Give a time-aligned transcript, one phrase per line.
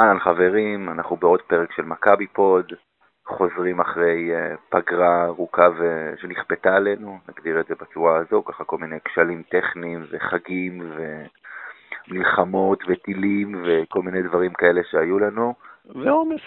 [0.00, 2.72] אהלן חברים, אנחנו בעוד פרק של מכבי פוד,
[3.26, 6.12] חוזרים אחרי uh, פגרה ארוכה ו...
[6.20, 10.92] שנכפתה עלינו, נגדיר את זה בצורה הזו, ככה כל מיני כשלים טכניים וחגים
[12.08, 15.54] ומלחמות וטילים וכל מיני דברים כאלה שהיו לנו.
[15.86, 16.40] ועומס.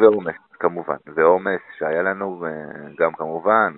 [0.00, 3.72] ועומס, כמובן, ועומס שהיה לנו, וגם כמובן,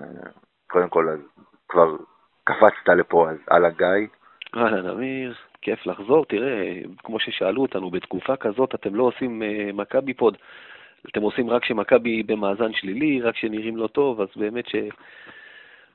[0.70, 1.20] קודם כל אז
[1.68, 1.96] כבר
[2.44, 4.06] קפצת לפה אז על הגיא.
[4.56, 6.24] אהלן אמיר, כיף לחזור.
[6.24, 10.36] תראה, כמו ששאלו אותנו, בתקופה כזאת אתם לא עושים uh, מכבי פוד,
[11.10, 14.64] אתם עושים רק כשמכבי במאזן שלילי, רק כשנראים לא טוב, אז באמת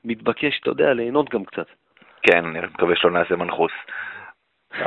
[0.04, 1.66] שמתבקש, אתה יודע, ליהנות גם קצת.
[2.22, 3.72] כן, אני מקווה שלא נעשה מנחוס.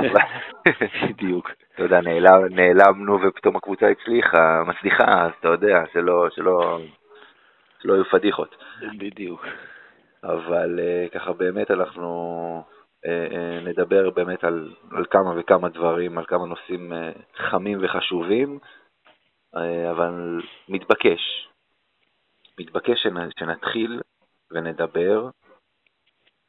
[1.09, 1.51] בדיוק.
[1.75, 6.79] אתה יודע, נעלם, נעלמנו ופתאום הקבוצה הצליחה, מצליחה, אז אתה יודע, שלא, שלא,
[7.81, 8.55] שלא יהיו פדיחות.
[8.97, 9.45] בדיוק.
[10.23, 12.63] אבל uh, ככה באמת אנחנו
[13.61, 16.95] נדבר באמת על, על כמה וכמה דברים, על כמה נושאים uh,
[17.37, 18.59] חמים וחשובים,
[19.91, 21.49] אבל מתבקש,
[22.59, 24.01] מתבקש שנ, שנתחיל
[24.51, 25.29] ונדבר,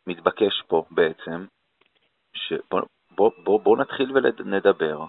[0.06, 1.46] מתבקש פה בעצם,
[2.34, 5.04] שבוא בוא, בוא, נתחיל ונדבר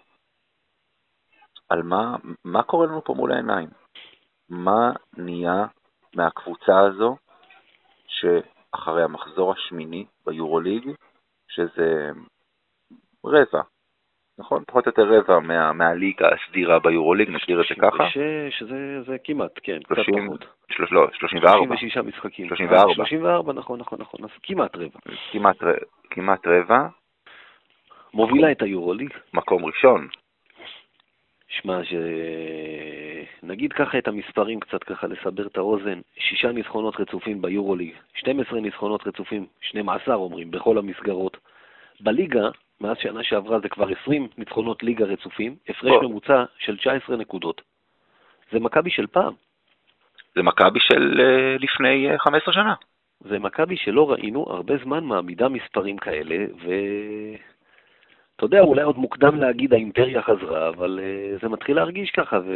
[1.70, 3.70] על מה, מה קורה לנו פה מול העיניים,
[4.50, 5.66] מה נהיה
[6.16, 7.18] מהקבוצה הזו,
[8.08, 8.26] ש...
[8.72, 10.92] אחרי המחזור השמיני ביורוליג,
[11.58, 12.10] שזה
[13.26, 13.62] רבע,
[14.40, 14.64] נכון?
[14.68, 18.10] פחות או יותר רבע מה, מהליגה הסדירה ביורוליג, נגדיר את זה ככה.
[18.50, 20.46] שזה זה כמעט, כן, 30, קצת פחות.
[20.92, 21.78] לא, 34.
[21.78, 22.48] 36 משחקים.
[22.48, 22.94] 34.
[22.94, 25.00] 34, נכון, נכון, נכון, אז כמעט רבע.
[25.32, 25.58] כמעט,
[26.10, 26.88] כמעט רבע.
[28.14, 29.14] מובילה את היורוליג.
[29.34, 30.08] מקום ראשון.
[31.48, 31.94] שמע, ש...
[33.44, 39.08] נגיד ככה את המספרים קצת ככה, לסבר את האוזן, שישה ניצחונות רצופים ביורוליג, 12 ניצחונות
[39.08, 41.38] רצופים, 12 אומרים, בכל המסגרות.
[42.00, 42.50] בליגה,
[42.82, 46.04] מאז שנה שעברה זה כבר 20 ניצחונות ליגה רצופים, הפרש.
[46.04, 47.62] ממוצע של 19 נקודות.
[48.52, 49.34] זה מכבי של פעם.
[50.36, 52.74] זה מכבי של uh, לפני uh, 15 שנה.
[53.20, 56.72] זה מכבי שלא ראינו הרבה זמן מעמידה מספרים כאלה, ו...
[58.36, 62.54] אתה יודע, אולי עוד מוקדם להגיד האימפריה חזרה, אבל uh, זה מתחיל להרגיש ככה, ו...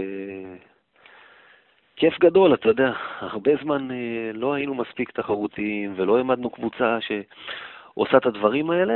[1.96, 3.94] כיף גדול, אתה יודע, הרבה זמן uh,
[4.34, 8.94] לא היינו מספיק תחרותיים, ולא העמדנו קבוצה שעושה את הדברים האלה,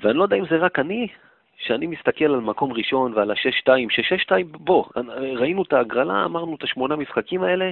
[0.00, 1.08] ואני לא יודע אם זה רק אני,
[1.56, 4.84] שאני מסתכל על מקום ראשון ועל ה-6-2, ש-6-2, בוא,
[5.36, 7.70] ראינו את ההגרלה, אמרנו את השמונה משחקים האלה,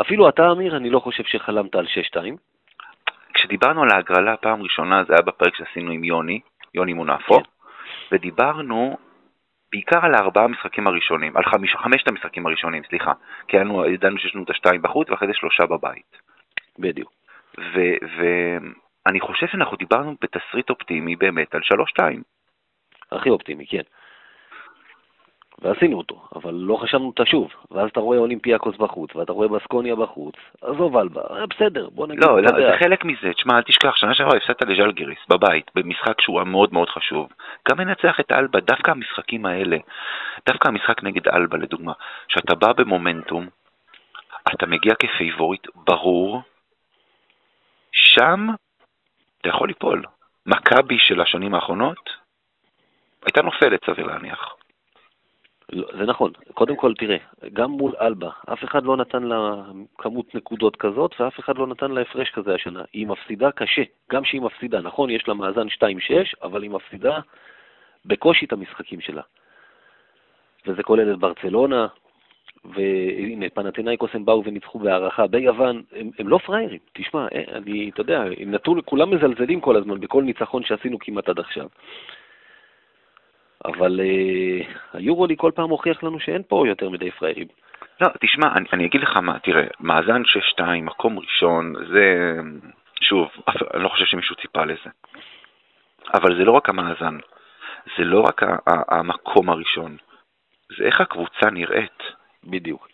[0.00, 1.86] אפילו אתה, אמיר, אני לא חושב שחלמת על
[2.16, 2.18] 6-2.
[3.34, 6.40] כשדיברנו על ההגרלה פעם ראשונה, זה היה בפרק שעשינו עם יוני,
[6.74, 7.42] יוני מונפו, כן.
[8.12, 8.96] ודיברנו
[9.72, 13.12] בעיקר על הארבעה המשחקים הראשונים, על חמיש, חמשת המשחקים הראשונים, סליחה,
[13.48, 16.18] כי היינו, ידענו שיש לנו את השתיים בחוץ ואחרי זה שלושה בבית.
[16.78, 17.12] בדיוק.
[17.56, 22.22] ואני חושב שאנחנו דיברנו בתסריט אופטימי באמת על שלוש-שתיים.
[23.12, 23.82] הכי אופטימי, כן.
[25.62, 27.50] ועשינו אותו, אבל לא חשבנו אותה שוב.
[27.70, 32.24] ואז אתה רואה אולימפיאקוס בחוץ, ואתה רואה בסקוניה בחוץ, עזוב אלבה, אה, בסדר, בוא נגיד.
[32.24, 33.32] לא, לא, זה חלק מזה.
[33.32, 37.28] תשמע, אל תשכח, שנה שעברה הפסדת לז'לגיריס בבית, במשחק שהוא מאוד מאוד חשוב.
[37.68, 39.76] גם לנצח את אלבה, דווקא המשחקים האלה,
[40.46, 41.92] דווקא המשחק נגד אלבה, לדוגמה,
[42.28, 43.48] שאתה בא במומנטום,
[44.54, 46.42] אתה מגיע כפייבוריט ברור,
[47.92, 48.48] שם
[49.40, 50.02] אתה יכול ליפול.
[50.46, 52.10] מכבי של השנים האחרונות
[53.26, 54.61] הייתה נופלת, סביר להניח.
[55.72, 56.32] לא, זה נכון.
[56.54, 57.16] קודם כל, תראה,
[57.52, 59.62] גם מול אלבה, אף אחד לא נתן לה
[59.98, 62.82] כמות נקודות כזאת, ואף אחד לא נתן לה הפרש כזה השנה.
[62.92, 63.82] היא מפסידה קשה,
[64.12, 64.80] גם שהיא מפסידה.
[64.80, 65.72] נכון, יש לה מאזן 2-6,
[66.42, 67.18] אבל היא מפסידה
[68.04, 69.22] בקושי את המשחקים שלה.
[70.66, 71.86] וזה כולל את ברצלונה,
[72.64, 78.00] והנה, פנתנאיקוס הם באו וניצחו בהערכה ביוון, הם, הם לא פראיירים, תשמע, אה, אני, אתה
[78.00, 81.66] יודע, הם נטו, כולם מזלזלים כל הזמן בכל ניצחון שעשינו כמעט עד עכשיו.
[83.64, 87.46] אבל uh, היורולי כל פעם הוכיח לנו שאין פה יותר מדי פראיירים.
[88.00, 90.22] לא, תשמע, אני, אני אגיד לך מה, תראה, מאזן
[90.58, 92.36] 6-2, מקום ראשון, זה,
[93.00, 94.90] שוב, אף, אני לא חושב שמישהו ציפה לזה.
[96.14, 97.18] אבל זה לא רק המאזן,
[97.98, 99.96] זה לא רק המקום הראשון,
[100.78, 102.02] זה איך הקבוצה נראית.
[102.44, 102.88] בדיוק.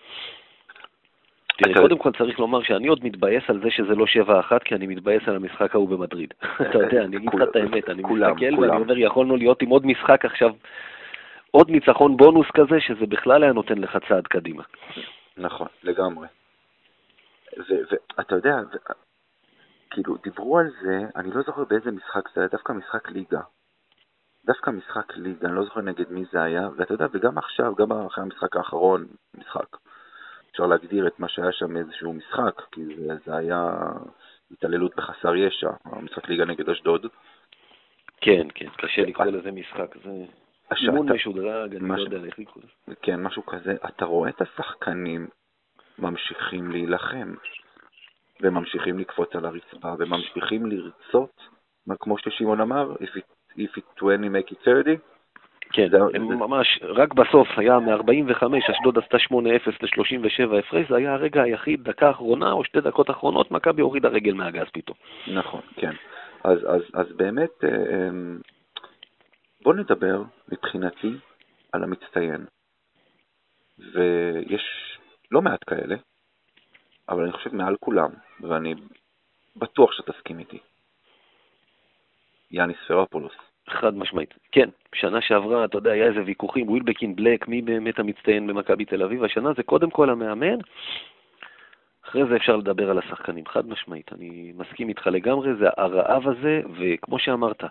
[1.58, 1.80] תראה, אתה...
[1.80, 4.04] קודם כל צריך לומר שאני עוד מתבאס על זה שזה לא
[4.50, 6.34] 7-1, כי אני מתבאס על המשחק ההוא במדריד.
[6.70, 9.86] אתה יודע, אני אגיד לך את האמת, אני מסתכל ואני אומר, יכולנו להיות עם עוד
[9.86, 10.50] משחק עכשיו,
[11.50, 14.62] עוד ניצחון בונוס כזה, שזה בכלל היה נותן לך צעד קדימה.
[15.36, 16.26] נכון, לגמרי.
[17.56, 18.56] ואתה יודע,
[19.90, 23.40] כאילו, דיברו על זה, אני לא זוכר באיזה משחק זה היה, דווקא משחק ליגה.
[24.46, 27.92] דווקא משחק ליגה, אני לא זוכר נגד מי זה היה, ואתה יודע, וגם עכשיו, גם
[27.92, 29.06] אחרי המשחק האחרון,
[29.38, 29.76] משחק.
[30.58, 33.70] אפשר להגדיר את מה שהיה שם איזשהו משחק, כי זה, זה היה
[34.50, 37.06] התעללות בחסר ישע, המשחק ליגה נגד אשדוד.
[38.20, 39.96] כן, כן, קשה לקרוא לזה משחק.
[40.04, 40.10] זה...
[40.76, 42.94] אימון משודרג, אני לא יודע איך לקרוא לזה.
[43.02, 43.74] כן, משהו כזה.
[43.88, 45.28] אתה רואה את השחקנים
[45.98, 47.34] ממשיכים להילחם,
[48.40, 51.40] וממשיכים לקפוץ על הרצפה, וממשיכים לרצות,
[52.00, 54.96] כמו ששמעון אמר, if it, if it 20 make it 30,
[55.72, 56.18] כן, זה.
[56.18, 59.32] ממש, רק בסוף היה מ-45, אשדוד עשתה 8-0
[59.82, 64.34] ל-37 הפרש, זה היה הרגע היחיד, דקה אחרונה או שתי דקות אחרונות, מכבי הורידה רגל
[64.34, 64.96] מהגז פתאום.
[65.26, 65.92] נכון, כן.
[66.44, 68.38] אז, אז, אז באמת, אה, אמ,
[69.62, 71.12] בוא נדבר מבחינתי
[71.72, 72.44] על המצטיין.
[73.78, 74.98] ויש
[75.30, 75.96] לא מעט כאלה,
[77.08, 78.10] אבל אני חושב מעל כולם,
[78.40, 78.74] ואני
[79.56, 80.58] בטוח שתסכים איתי.
[82.50, 83.47] יאניס פרופולוס.
[83.70, 84.34] חד משמעית.
[84.52, 89.02] כן, שנה שעברה, אתה יודע, היה איזה ויכוחים, ווילבקין, בלק, מי באמת המצטיין במכבי תל
[89.02, 90.58] אביב, השנה זה קודם כל המאמן,
[92.04, 94.12] אחרי זה אפשר לדבר על השחקנים, חד משמעית.
[94.12, 97.64] אני מסכים איתך לגמרי, זה הרעב הזה, וכמו שאמרת,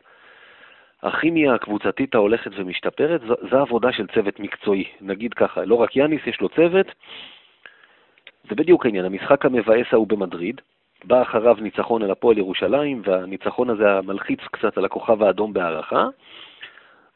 [1.04, 4.84] הכימיה הקבוצתית ההולכת ומשתפרת, זו עבודה של צוות מקצועי.
[5.02, 6.88] נגיד ככה, לא רק יאניס, יש לו צוות,
[8.50, 9.06] זה בדיוק העניין.
[9.06, 10.62] המשחק המבאס ההוא במדריד,
[11.04, 16.08] בא אחריו ניצחון על הפועל ירושלים, והניצחון הזה המלחיץ קצת על הכוכב האדום בהערכה.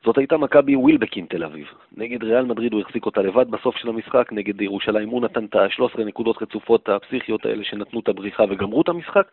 [0.05, 1.67] זאת הייתה מכבי ווילבקין תל אביב.
[1.97, 5.55] נגד ריאל מדריד הוא החזיק אותה לבד בסוף של המשחק, נגד ירושלים הוא נתן את
[5.55, 9.27] ה-13 נקודות רצופות הפסיכיות האלה שנתנו את הבריחה וגמרו את המשחק.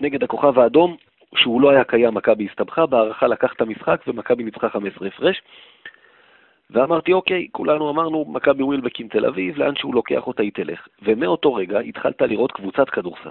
[0.00, 0.96] נגד הכוכב האדום,
[1.34, 5.42] שהוא לא היה קיים, מכבי הסתבכה, בהערכה לקח את המשחק ומכבי ניצחה 15 הפרש.
[6.70, 10.88] ואמרתי, אוקיי, כולנו אמרנו, מכבי ווילבקין תל אביב, לאן שהוא לוקח אותה היא תלך.
[11.02, 13.30] ומאותו רגע התחלת לראות קבוצת כדורסל.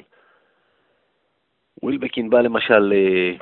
[1.83, 3.35] ווילבקין בא למשל אה,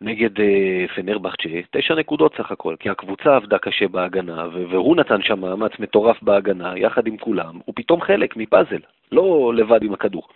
[0.00, 5.40] נגד אה, פנרבכצ'ה, תשע נקודות סך הכל, כי הקבוצה עבדה קשה בהגנה, והוא נתן שם
[5.40, 8.80] מאמץ מטורף בהגנה, יחד עם כולם, הוא פתאום חלק מפאזל,
[9.12, 10.28] לא לבד עם הכדור.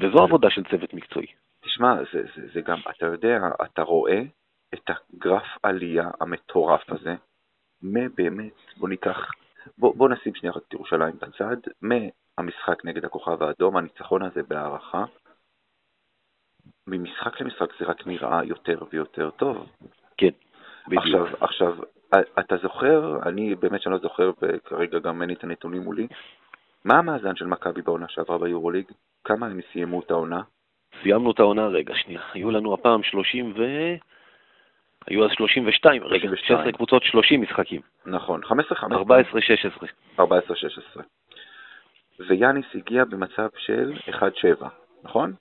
[0.00, 1.26] וזו עבודה של צוות מקצועי.
[1.64, 4.20] תשמע, זה, זה, זה גם, אתה יודע, אתה רואה
[4.74, 7.14] את הגרף עלייה המטורף הזה,
[7.82, 9.30] מבאמת, בוא ניקח,
[9.78, 11.56] בוא, בוא נשים שנייה את ירושלים בצד,
[12.42, 15.04] המשחק נגד הכוכב האדום, הניצחון הזה בהערכה,
[16.86, 19.66] ממשחק למשחק זה רק נראה יותר ויותר טוב.
[20.16, 20.30] כן,
[20.88, 21.04] בדיוק.
[21.04, 21.76] עכשיו, עכשיו,
[22.38, 26.06] אתה זוכר, אני באמת שאני לא זוכר, וכרגע גם אין לי את הנתונים מולי,
[26.84, 28.84] מה המאזן של מכבי בעונה שעברה ביורוליג?
[29.24, 30.42] כמה הם סיימו את העונה?
[31.02, 32.20] סיימנו את העונה, רגע, שנייה.
[32.32, 33.62] היו לנו הפעם 30 ו...
[35.06, 37.80] היו אז 32, רגע, 16 קבוצות, 30 משחקים.
[38.06, 39.20] נכון, 15, 15.
[40.18, 40.20] 14-16.
[40.20, 40.22] 14-16.
[42.20, 44.64] ויאניס הגיע במצב של 1-7,
[45.04, 45.32] נכון?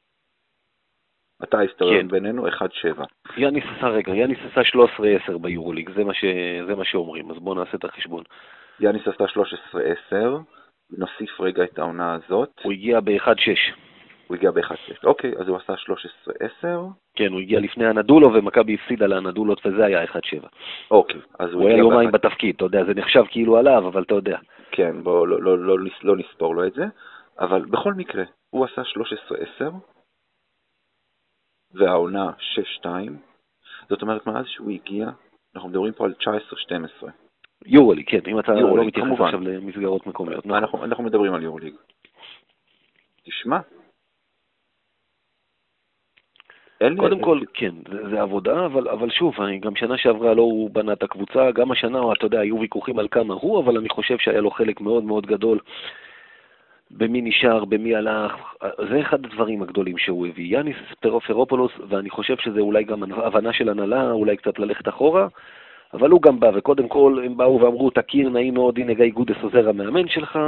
[1.44, 2.08] אתה ההיסטוריון כן.
[2.08, 2.52] בינינו 1-7.
[3.38, 4.62] יאניס עשה, רגע, יאניס עשה
[5.34, 6.26] 13-10 ביורוליג, זה מה, ש...
[6.68, 8.24] זה מה שאומרים, אז בואו נעשה את החשבון.
[8.80, 9.26] יאניס עשה
[10.12, 10.16] 13-10,
[10.98, 12.50] נוסיף רגע את העונה הזאת.
[12.64, 13.74] הוא הגיע ב-1-6.
[14.28, 15.74] הוא הגיע ב-1-6, אוקיי, אז הוא עשה
[16.64, 16.68] 13-10.
[17.16, 20.08] כן, הוא הגיע לפני הנדולו, ומכבי הפסידה לאנדולות, וזה היה 1-7.
[20.92, 24.16] אוקיי, אז הוא, הוא היה יומיים בתפקיד, אתה יודע, זה נחשב כאילו עליו, אבל אתה
[24.16, 24.38] יודע.
[24.72, 26.84] כן, בואו לא, לא, לא, לא, לא נספור לו את זה,
[27.40, 28.82] אבל בכל מקרה, הוא עשה
[29.62, 29.64] 13-10,
[31.74, 32.32] והעונה
[32.82, 32.86] 6-2,
[33.90, 35.10] זאת אומרת, מאז שהוא הגיע,
[35.56, 36.14] אנחנו מדברים פה על
[37.04, 37.06] 19-12.
[37.66, 39.10] יורוליג, כן, אם אתה לא מתייחס.
[39.12, 40.46] עכשיו למסגרות מקומיות.
[40.46, 40.58] נכון.
[40.58, 41.76] אנחנו, אנחנו מדברים על יורוליג.
[43.24, 43.60] תשמע,
[46.98, 50.70] קודם כל, כן, זה, זה עבודה, אבל, אבל שוב, אני, גם שנה שעברה לא הוא
[50.70, 54.18] בנה את הקבוצה, גם השנה, אתה יודע, היו ויכוחים על כמה הוא, אבל אני חושב
[54.18, 55.60] שהיה לו חלק מאוד מאוד גדול
[56.98, 58.36] במי נשאר, במי הלך,
[58.90, 60.58] זה אחד הדברים הגדולים שהוא הביא.
[60.58, 65.28] יאניס ספרופולוס, ואני חושב שזה אולי גם הבנה של הנהלה, אולי קצת ללכת אחורה,
[65.94, 69.36] אבל הוא גם בא, וקודם כל הם באו ואמרו, תכיר, נעים מאוד, הנה גיא גודס
[69.42, 70.40] עוזר המאמן שלך,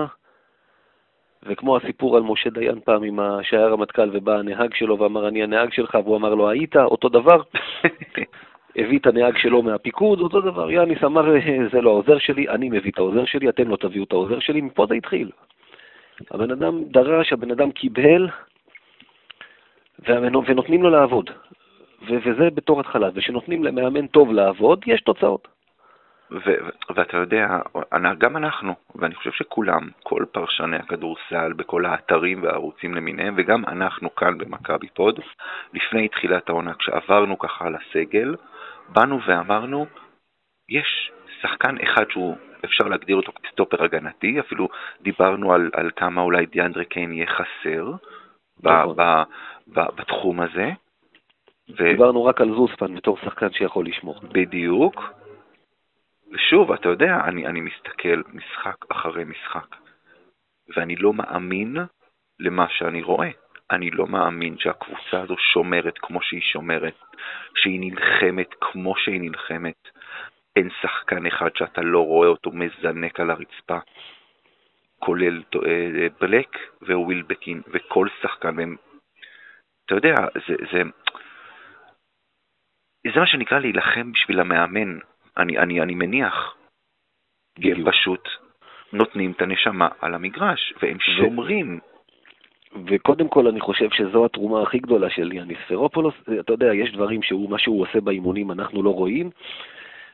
[1.45, 5.73] וכמו הסיפור על משה דיין פעם, עם שהיה רמטכ"ל ובא הנהג שלו ואמר, אני הנהג
[5.73, 6.75] שלך, והוא אמר לו, היית.
[6.75, 7.41] אותו דבר.
[8.75, 10.71] הביא את הנהג שלו מהפיקוד, אותו דבר.
[10.71, 11.25] יאניס אמר,
[11.71, 14.61] זה לא העוזר שלי, אני מביא את העוזר שלי, אתם לא תביאו את העוזר שלי,
[14.61, 15.31] מפה זה התחיל.
[16.31, 18.29] הבן אדם דרש, הבן אדם קיבל,
[20.07, 21.29] ונותנים לו לעבוד.
[22.07, 23.09] וזה בתור התחלה.
[23.13, 25.47] וכשנותנים למאמן טוב לעבוד, יש תוצאות.
[26.31, 27.47] ו- ואתה יודע,
[28.17, 34.37] גם אנחנו, ואני חושב שכולם, כל פרשני הכדורסל בכל האתרים והערוצים למיניהם, וגם אנחנו כאן
[34.37, 35.19] במכבי פוד,
[35.73, 38.35] לפני תחילת העונה, כשעברנו ככה על הסגל,
[38.89, 39.85] באנו ואמרנו,
[40.69, 41.11] יש
[41.41, 44.69] שחקן אחד שהוא, אפשר להגדיר אותו כסטופר הגנתי, אפילו
[45.01, 47.91] דיברנו על, על כמה אולי דיאנדרה קיין יהיה חסר
[48.63, 48.95] ב, נכון.
[48.95, 49.01] ב,
[49.67, 50.71] ב, בתחום הזה.
[51.69, 51.83] ו...
[51.83, 54.19] דיברנו רק על זוספן בתור שחקן שיכול לשמור.
[54.31, 55.03] בדיוק,
[56.33, 59.75] ושוב, אתה יודע, אני, אני מסתכל משחק אחרי משחק,
[60.75, 61.77] ואני לא מאמין
[62.39, 63.29] למה שאני רואה.
[63.71, 66.97] אני לא מאמין שהקבוצה הזו שומרת כמו שהיא שומרת,
[67.55, 69.87] שהיא נלחמת כמו שהיא נלחמת.
[70.55, 73.77] אין שחקן אחד שאתה לא רואה אותו מזנק על הרצפה,
[74.99, 78.75] כולל אה, בלק ווילבקין, וכל שחקן מהם.
[79.85, 80.15] אתה יודע,
[80.47, 80.81] זה, זה,
[83.13, 84.99] זה מה שנקרא להילחם בשביל המאמן,
[85.37, 86.55] אני, אני, אני מניח.
[87.61, 88.29] כי הם פשוט
[88.93, 91.79] נותנים את הנשמה על המגרש, והם שומרים.
[92.87, 96.13] וקודם כל אני חושב שזו התרומה הכי גדולה של יאניס פרופולוס.
[96.39, 99.29] אתה יודע, יש דברים שהוא, מה שהוא עושה באימונים אנחנו לא רואים,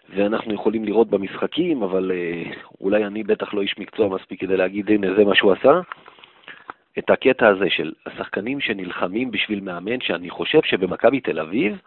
[0.09, 4.91] ואנחנו יכולים לראות במשחקים, אבל אה, אולי אני בטח לא איש מקצוע מספיק כדי להגיד,
[4.91, 5.81] הנה, זה מה שהוא עשה.
[6.99, 11.81] את הקטע הזה של השחקנים שנלחמים בשביל מאמן, שאני חושב שבמכבי תל אביב,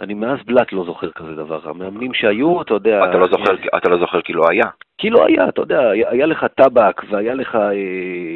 [0.00, 1.60] אני מאז בלאט לא זוכר כזה דבר.
[1.64, 3.04] המאמנים שהיו, אתה יודע...
[3.10, 3.54] אתה לא זוכר.
[3.76, 4.64] אתה לא זוכר כי לא היה.
[4.98, 7.54] כי לא היה, אתה יודע, היה לך טבק, והיה לך...
[7.54, 7.70] אה,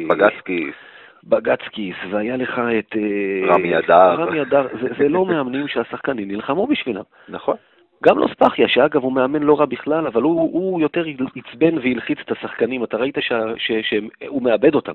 [0.09, 0.75] בגצקיס.
[1.23, 2.95] בגצקיס, והיה לך את...
[2.95, 4.13] אה, רמי אדר.
[4.13, 7.03] רמי אדר, זה, זה לא מאמנים שהשחקנים נלחמו בשבילם.
[7.29, 7.55] נכון.
[8.03, 11.03] גם לא ספחיה, שאגב הוא מאמן לא רע בכלל, אבל הוא, הוא יותר
[11.35, 13.17] עצבן והלחיץ את השחקנים, אתה ראית
[13.57, 14.93] שהוא מאבד אותם.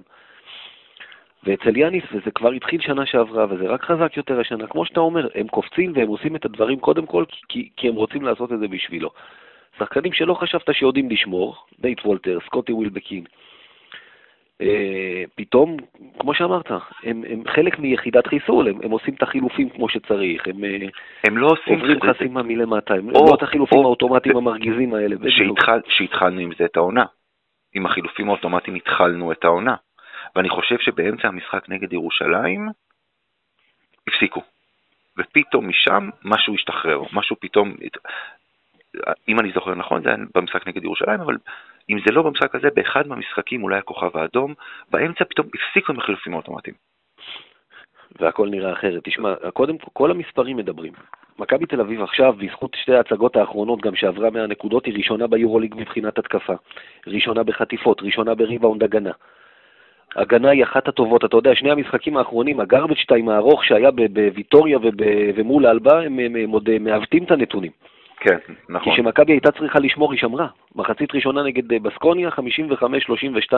[1.46, 5.28] ואצל יאניס, וזה כבר התחיל שנה שעברה, וזה רק חזק יותר השנה, כמו שאתה אומר,
[5.34, 8.68] הם קופצים והם עושים את הדברים קודם כל כי, כי הם רוצים לעשות את זה
[8.68, 9.10] בשבילו.
[9.78, 13.24] שחקנים שלא חשבת שיודעים לשמור, דייט וולטר, סקוטי ווילבקין,
[14.60, 15.76] אה, פתאום,
[16.18, 16.70] כמו שאמרת,
[17.04, 20.86] הם, הם חלק מיחידת חיסול, הם, הם עושים את החילופים כמו שצריך, הם, אה,
[21.24, 25.16] הם לא עושים עוברים חסימה מלמטה, הם או, לא את החילופים האוטומטיים המרגיזים האלה.
[25.28, 27.04] שהתחל, שהתחלנו עם זה את העונה.
[27.74, 29.74] עם החילופים האוטומטיים התחלנו את העונה.
[30.36, 32.68] ואני חושב שבאמצע המשחק נגד ירושלים
[34.08, 34.42] הפסיקו.
[35.18, 37.74] ופתאום משם משהו השתחרר, משהו פתאום,
[39.28, 41.36] אם אני זוכר נכון, זה היה במשחק נגד ירושלים, אבל
[41.90, 44.54] אם זה לא במשחק הזה, באחד מהמשחקים אולי הכוכב האדום,
[44.90, 46.76] באמצע פתאום הפסיקו עם החילופים האוטומטיים.
[48.20, 49.04] והכל נראה אחרת.
[49.04, 50.92] תשמע, קודם כל, כל המספרים מדברים.
[51.38, 56.18] מכבי תל אביב עכשיו, בזכות שתי ההצגות האחרונות, גם שעברה מהנקודות, היא ראשונה ביורוליג מבחינת
[56.18, 56.54] התקפה.
[57.06, 59.12] ראשונה בחטיפות, ראשונה בריבאונד הגנה.
[60.16, 61.24] הגנה היא אחת הטובות.
[61.24, 62.94] אתה יודע, שני המשחקים האחרונים, הגרבג'
[63.28, 64.78] הארוך שהיה בוויטוריה
[65.36, 67.70] ומול אלבה, הם, הם, הם עוד מעוותים את הנתונים.
[68.20, 68.36] כן,
[68.68, 68.92] נכון.
[68.92, 70.46] כי כשמכבי הייתה צריכה לשמור, היא שמרה.
[70.74, 73.54] מחצית ראשונה נגד אה, בסקוניה, 55-32,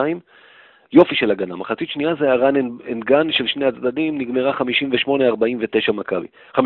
[0.93, 1.55] יופי של הגנה.
[1.55, 6.27] מחצית שנייה זה ה run and gun של שני הצדדים, נגמרה 58-49 מכבי.
[6.57, 6.61] 58-51,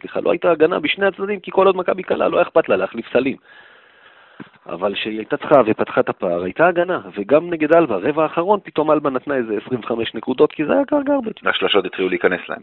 [0.00, 0.20] סליחה.
[0.20, 3.12] לא הייתה הגנה בשני הצדדים, כי כל עוד מכבי קלה, לא היה אכפת לה להחליף
[3.12, 3.36] סלים.
[4.66, 8.90] אבל כשהיא הייתה צריכה ופתחה את הפער, הייתה הגנה, וגם נגד אלבה, רבע האחרון, פתאום
[8.90, 11.32] אלבה נתנה איזה 25 נקודות, כי זה היה כבר garbage.
[11.42, 12.62] והשלשות התחילו להיכנס להם.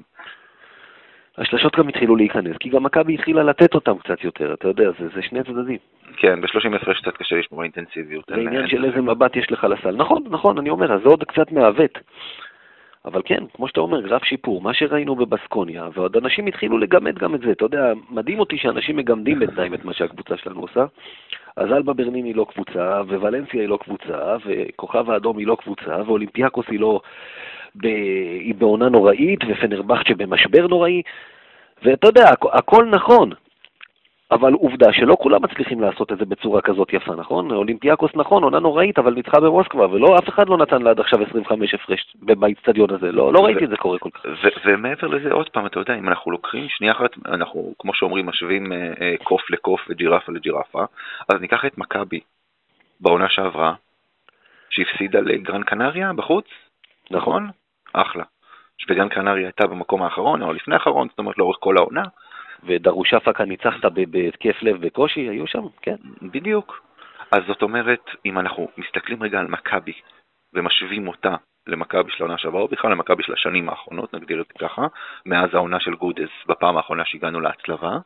[1.38, 5.08] השלשות גם התחילו להיכנס, כי גם מכבי התחילה לתת אותם קצת יותר, אתה יודע, זה,
[5.16, 5.77] זה שני צדדים.
[6.18, 8.24] כן, ב-30 הפרש קצת קשה לשמור אינטנסיביות.
[8.27, 9.96] זה עניין של איזה מבט יש לך לסל.
[9.96, 12.00] נכון, נכון, אני אומר, אז זה עוד קצת מעוות.
[13.08, 17.36] אבל כן, כמו שאתה אומר, גרף שיפור, מה שראינו בבסקוניה, ועוד אנשים התחילו לגמד גם
[17.36, 17.52] את זה.
[17.52, 20.86] אתה יודע, מדהים אותי שאנשים מגמדים בינתיים את מה שהקבוצה שלנו עושה.
[21.58, 26.02] אז אלבה ברנין היא לא קבוצה, וולנסיה היא לא קבוצה, וכוכב האדום היא לא קבוצה,
[26.06, 27.02] ואולימפיאקוס היא לא...
[27.76, 27.86] ב...
[28.40, 31.02] היא בעונה נוראית, ופנרבכצ'ה במשבר נוראי,
[31.84, 33.32] ואתה יודע, הכ- הכל נכון,
[34.31, 37.51] אבל עובדה שלא כולם מצליחים לעשות את זה בצורה כזאת יפה, נכון?
[37.51, 41.19] אולימפיאקוס נכון, עונה נוראית, אבל ניצחה במוסקבה, ולא, אף אחד לא נתן לה עד עכשיו
[41.24, 44.22] 25 הפרש באיצטדיון הזה, לא, לא ראיתי את זה קורה כל כך.
[44.65, 48.74] ומעבר לזה, עוד פעם, אתה יודע, אם אנחנו לוקחים שנייה אחת, אנחנו, כמו שאומרים, משווים
[48.74, 50.86] אה, אה, קוף לקוף וג'ירפה לג'ירפה,
[51.29, 52.19] אז ניקח את מכבי
[53.00, 53.74] בעונה שעברה,
[54.69, 56.46] שהפסידה לגרן קנריה בחוץ,
[57.12, 57.50] נכון?
[57.93, 58.24] אחלה.
[58.77, 62.03] שפגן קנריה הייתה במקום האחרון, או לפני האחרון, זאת אומרת לאורך כל העונה.
[62.64, 65.96] ודרושה פאקה ניצחת בהתקף לב בקושי, היו שם, כן.
[66.22, 66.82] בדיוק.
[67.32, 69.94] אז זאת אומרת, אם אנחנו מסתכלים רגע על מכבי
[70.54, 71.36] ומשווים אותה
[71.68, 74.88] למכבי של העונה שעברה, או בכלל למכבי של השנים האחרונות, נגדיר את זה ככה,
[75.26, 77.98] מאז העונה של גודס, בפעם האחרונה שהגענו להצלבה,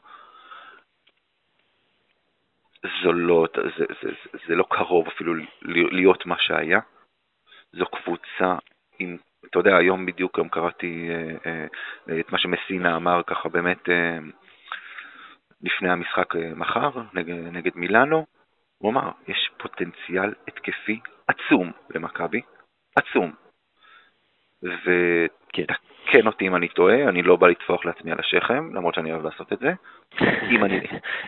[3.04, 5.34] זו לא, זה, זה, זה, זה לא קרוב אפילו
[5.92, 6.80] להיות מה שהיה.
[7.74, 8.56] זו קבוצה
[9.00, 11.66] עם אתה יודע, היום בדיוק גם קראתי אה,
[12.10, 14.18] אה, את מה שמסינה אמר ככה באמת אה,
[15.64, 18.26] לפני המשחק מחר נגד, נגד מילאנו,
[18.78, 22.42] הוא אמר, יש פוטנציאל התקפי עצום למכבי,
[22.96, 23.32] עצום.
[24.64, 29.24] ותקן אותי אם אני טועה, אני לא בא לטפוח לעצמי על השכם, למרות שאני אוהב
[29.24, 29.74] לעשות את זה.
[30.52, 30.80] אם אני,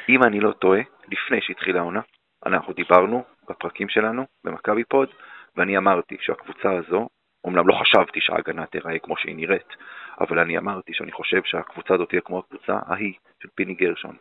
[0.10, 2.02] אם אני לא טועה, לפני שהתחילה העונה,
[2.46, 5.10] אנחנו דיברנו בפרקים שלנו, במכבי פוד,
[5.56, 7.08] ואני אמרתי שהקבוצה הזו
[7.44, 9.76] אומנם לא חשבתי שההגנה תיראה כמו שהיא נראית,
[10.22, 14.16] אבל אני אמרתי שאני חושב שהקבוצה הזאת תהיה כמו הקבוצה ההיא של פיני גרשון,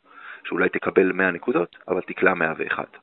[0.44, 2.96] שאולי תקבל 100 נקודות, אבל תקלע 101.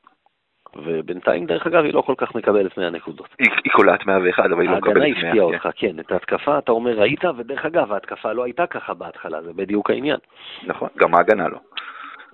[0.76, 3.28] ובינתיים, דרך אגב, היא לא כל כך מקבלת 100 נקודות.
[3.38, 5.04] היא, היא קולעת 101, אבל היא לא מקבלת 100.
[5.04, 6.00] ההגנה הפתיעה אותך, כן.
[6.00, 10.18] את ההתקפה, אתה אומר, ראית, ודרך אגב, ההתקפה לא הייתה ככה בהתחלה, זה בדיוק העניין.
[10.66, 11.58] נכון, גם ההגנה לא.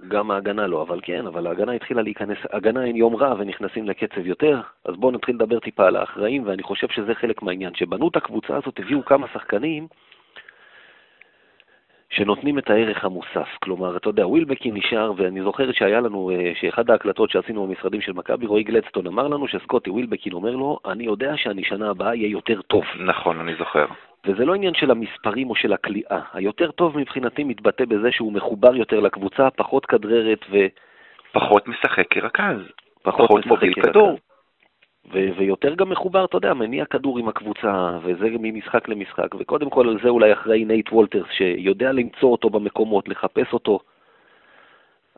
[0.08, 4.26] גם ההגנה לא, אבל כן, אבל ההגנה התחילה להיכנס, הגנה אין יום רע ונכנסים לקצב
[4.26, 7.74] יותר, אז בואו נתחיל לדבר טיפה על האחראים, ואני חושב שזה חלק מהעניין.
[7.74, 9.86] שבנו את הקבוצה הזאת, הביאו כמה שחקנים
[12.10, 13.48] שנותנים את הערך המוסף.
[13.62, 18.12] כלומר, אתה יודע, ווילבקין נשאר, ואני זוכר שהיה לנו, אה, שאחד ההקלטות שעשינו במשרדים של
[18.12, 22.28] מכבי, רועי גלדסטון אמר לנו שסקוטי ווילבקין אומר לו, אני יודע שאני שנה הבאה אהיה
[22.28, 22.84] יותר טוב.
[22.98, 23.86] נכון, אני זוכר.
[24.26, 26.20] וזה לא עניין של המספרים או של הקליעה.
[26.32, 30.56] היותר טוב מבחינתי מתבטא בזה שהוא מחובר יותר לקבוצה, פחות כדררת ו...
[31.32, 32.58] פחות משחק כרכז.
[33.02, 33.74] פחות, פחות מוביל.
[33.74, 34.18] כדור.
[35.12, 39.34] ו- ויותר גם מחובר, אתה יודע, מניע כדור עם הקבוצה, וזה ממשחק למשחק.
[39.34, 43.80] וקודם כל על זה אולי אחראי נייט וולטרס, שיודע למצוא אותו במקומות, לחפש אותו.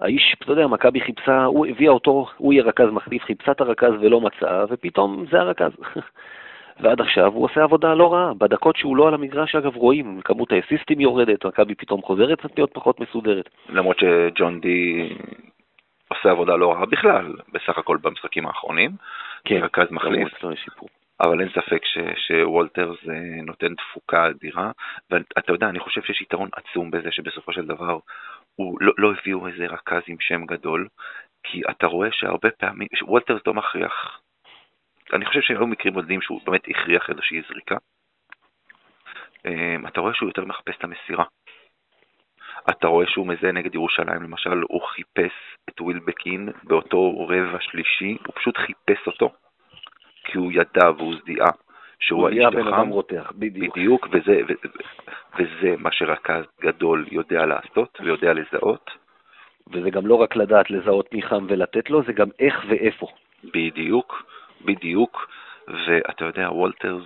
[0.01, 3.93] האיש, אתה יודע, מכבי חיפשה, היא הביאה אותו, הוא יהיה רכז מחליף, חיפשה את הרכז
[4.01, 5.73] ולא מצאה, ופתאום זה הרכז.
[6.81, 8.35] ועד עכשיו הוא עושה עבודה לא רעה.
[8.35, 13.01] בדקות שהוא לא על המגרש, אגב, רואים, כמות האסיסטים יורדת, מכבי פתאום חוזרת להיות פחות
[13.01, 13.49] מסודרת.
[13.69, 15.09] למרות שג'ון די
[16.09, 18.91] עושה עבודה לא רעה בכלל, בסך הכל במשחקים האחרונים.
[19.49, 20.29] כן, רכז מחליף.
[21.21, 24.71] אבל אין ספק ש, שוולטרס אה, נותן תפוקה אדירה,
[25.11, 27.99] ואתה יודע, אני חושב שיש יתרון עצום בזה שבסופו של דבר
[28.57, 30.89] הוא לא, לא הביאו איזה רכז עם שם גדול,
[31.43, 34.21] כי אתה רואה שהרבה פעמים, וולטרס לא מכריח.
[35.13, 37.77] אני חושב שהיו מקרים בודדים שהוא באמת הכריח איזושהי זריקה.
[39.47, 41.25] אה, אתה רואה שהוא יותר מחפש את המסירה.
[42.71, 45.33] אתה רואה שהוא מזהה נגד ירושלים, למשל, הוא חיפש
[45.69, 49.33] את ווילבקין באותו רבע שלישי, הוא פשוט חיפש אותו,
[50.29, 51.51] כי הוא ידע והוא זיהה
[51.99, 52.89] שהוא האיש תוכם.
[52.89, 53.77] רותח, בדיוק.
[53.77, 54.53] בדיוק, וזה, ו,
[55.39, 58.91] וזה מה שרכז גדול יודע לעשות ויודע לזהות.
[59.73, 63.07] וזה גם לא רק לדעת לזהות מי חם ולתת לו, זה גם איך ואיפה.
[63.45, 64.23] בדיוק,
[64.65, 65.29] בדיוק,
[65.69, 67.05] ואתה יודע, וולטרס,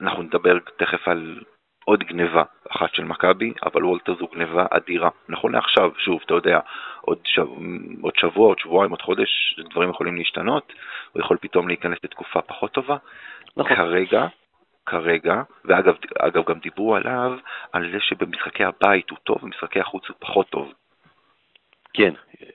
[0.00, 1.40] אנחנו נדבר תכף על
[1.88, 5.10] עוד גניבה אחת של מכבי, אבל וולטר זו גניבה אדירה.
[5.28, 6.60] נכון לעכשיו, שוב, אתה יודע,
[7.00, 7.46] עוד, שב,
[8.00, 10.72] עוד שבוע, עוד שבועיים, עוד חודש, דברים יכולים להשתנות,
[11.12, 12.96] הוא יכול פתאום להיכנס לתקופה פחות טובה.
[13.56, 13.76] נכון.
[13.76, 14.26] כרגע,
[14.86, 17.38] כרגע, ואגב אגב, גם דיברו עליו,
[17.72, 20.72] על זה שבמשחקי הבית הוא טוב, במשחקי החוץ הוא פחות טוב.
[21.98, 22.12] כן,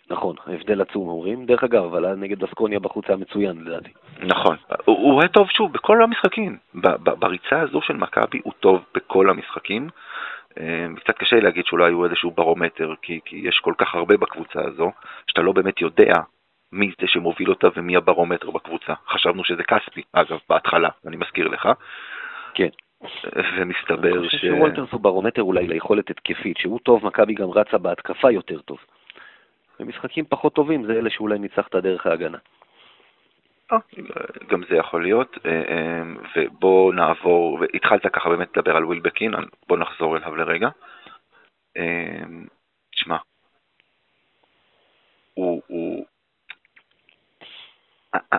[0.10, 1.45] נכון, הבדל עצום אומרים.
[1.45, 3.89] דרך אגב, אבל נגד בסקוניה בחוץ היה מצוין לדעתי.
[4.19, 6.58] נכון, הוא, הוא היה טוב שוב בכל המשחקים.
[7.19, 9.89] בריצה הזו של מכבי הוא טוב בכל המשחקים.
[10.60, 14.62] אה, קצת קשה להגיד שאולי הוא איזשהו ברומטר, כי, כי יש כל כך הרבה בקבוצה
[14.65, 14.91] הזו,
[15.27, 16.13] שאתה לא באמת יודע
[16.71, 18.93] מי זה שמוביל אותה ומי הברומטר בקבוצה.
[19.08, 21.69] חשבנו שזה כספי, אגב, בהתחלה, אני מזכיר לך.
[22.53, 22.69] כן.
[23.58, 24.17] ומסתבר ש...
[24.17, 28.60] אני חושב שוולטרס הוא ברומטר אולי ליכולת התקפית, שהוא טוב, מכבי גם רצה בהתקפה יותר
[28.60, 28.77] טוב.
[29.84, 32.38] ומשחקים פחות טובים זה אלה שאולי ניצחת דרך ההגנה.
[33.72, 33.78] אה,
[34.48, 36.04] גם זה יכול להיות, אה, אה,
[36.36, 39.34] ובוא נעבור, והתחלת ככה באמת לדבר על ווילבקין,
[39.67, 40.69] בוא נחזור אליו לרגע.
[42.91, 43.17] תשמע,
[45.34, 46.06] הוא, הוא,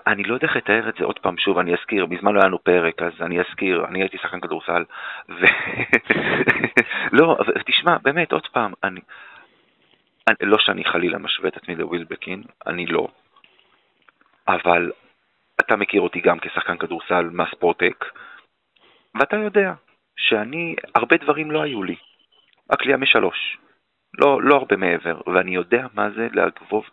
[0.07, 2.49] אני לא יודע איך לתאר את זה עוד פעם, שוב, אני אזכיר, מזמן לא היה
[2.49, 4.85] לנו פרק, אז אני אזכיר, אני הייתי שחקן כדורסל,
[5.29, 5.45] ו...
[7.19, 9.01] לא, אבל תשמע, באמת, עוד פעם, אני...
[10.41, 13.09] לא שאני חלילה משווה את עצמי לווילבקין, אני לא.
[14.49, 14.93] אבל
[15.61, 18.05] אתה מכיר אותי גם כשחקן כדורסל מהספורטק,
[19.15, 19.75] ואתה יודע
[20.17, 21.97] שאני, הרבה דברים לא היו לי.
[22.71, 23.59] הקליעה משלוש.
[24.19, 26.85] לא, לא הרבה מעבר, ואני יודע מה זה להגבוב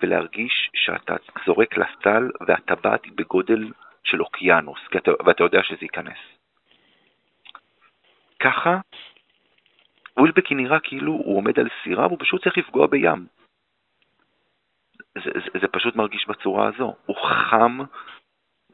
[0.00, 3.72] ולהרגיש שאתה זורק לסל והטבעת היא בגודל
[4.04, 4.80] של אוקיינוס,
[5.26, 6.18] ואתה יודע שזה ייכנס.
[8.40, 8.78] ככה,
[10.18, 13.26] ווילבקי נראה כאילו הוא עומד על סירה והוא פשוט צריך לפגוע בים.
[15.24, 16.94] זה, זה, זה פשוט מרגיש בצורה הזו.
[17.06, 17.78] הוא חם,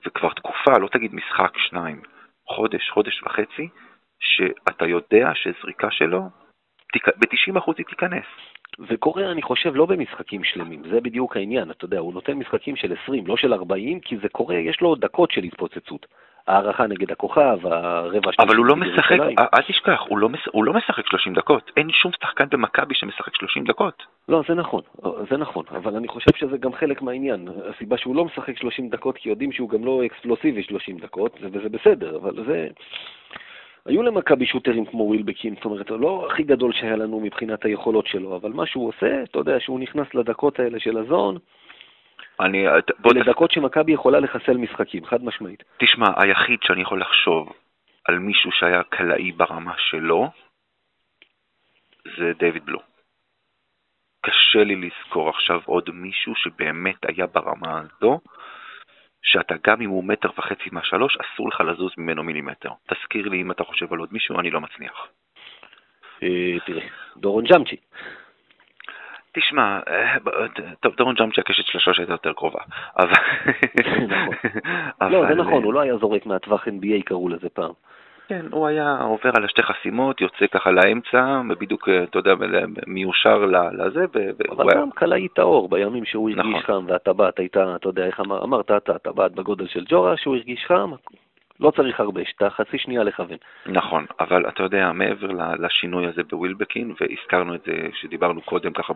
[0.06, 2.02] וכבר תקופה, לא תגיד משחק, שניים,
[2.48, 3.68] חודש, חודש וחצי,
[4.20, 6.22] שאתה יודע שזריקה שלו,
[6.96, 8.26] ב-90% היא תיכנס.
[8.78, 12.94] וקורה, אני חושב, לא במשחקים שלמים, זה בדיוק העניין, אתה יודע, הוא נותן משחקים של
[13.02, 16.06] 20, לא של 40, כי זה קורה, יש לו דקות של התפוצצות.
[16.46, 18.46] הערכה נגד הכוכב, הרבע שלי...
[18.46, 21.70] אבל הוא לא משחק, אל תשכח, הוא לא, הוא לא משחק 30 דקות.
[21.76, 24.02] אין שום שחקן במכבי שמשחק 30 דקות.
[24.28, 24.82] לא, זה נכון,
[25.30, 27.48] זה נכון, אבל אני חושב שזה גם חלק מהעניין.
[27.70, 31.68] הסיבה שהוא לא משחק 30 דקות, כי יודעים שהוא גם לא אקספלוסיבי 30 דקות, וזה
[31.68, 32.68] בסדר, אבל זה...
[33.86, 38.36] היו למכבי שוטרים כמו ווילבקין, זאת אומרת, לא הכי גדול שהיה לנו מבחינת היכולות שלו,
[38.36, 41.38] אבל מה שהוא עושה, אתה יודע, שהוא נכנס לדקות האלה של הזון,
[42.42, 42.66] אני...
[43.14, 43.52] לדקות ת...
[43.52, 45.62] שמכבי יכולה לחסל משחקים, חד משמעית.
[45.76, 47.52] תשמע, היחיד שאני יכול לחשוב
[48.04, 50.30] על מישהו שהיה קלעי ברמה שלו,
[52.16, 52.78] זה דיוויד בלו.
[54.26, 58.20] קשה קשה לי לזכור עכשיו עוד מישהו שבאמת היה ברמה הזו,
[59.22, 62.70] שאתה גם אם הוא מטר וחצי מהשלוש, אסור לך לזוז ממנו מילימטר.
[62.88, 65.08] תזכיר לי אם אתה חושב על עוד מישהו, אני לא מצליח.
[66.22, 67.76] אה, תראה, דורון ג'אמצ'י.
[69.34, 70.16] תשמע, אה,
[70.80, 72.60] טוב, דורון ג'אמצ'י הקשת של השלוש הייתה יותר קרובה.
[73.80, 74.08] נכון.
[75.12, 77.72] לא, זה נכון, הוא לא היה זורק מהטווח NBA, קראו לזה פעם.
[78.28, 82.34] כן, הוא היה עובר על השתי חסימות, יוצא ככה לאמצע, בדיוק, אתה יודע,
[82.86, 84.04] מיושר לזה,
[84.50, 86.62] אבל גם קלעי טהור, בימים שהוא הרגיש נכון.
[86.62, 90.90] חם והטבעת הייתה, אתה יודע, איך אמרת אתה, הטבעת בגודל של ג'ורה, שהוא הרגיש חם,
[91.62, 93.36] לא צריך הרבה, שאתה חצי שנייה לכוון.
[93.66, 98.92] נכון, אבל אתה יודע, מעבר לשינוי הזה בווילבקין, והזכרנו את זה שדיברנו קודם ככה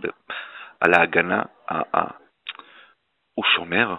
[0.81, 1.43] על ההגנה,
[3.35, 3.95] הוא שומר,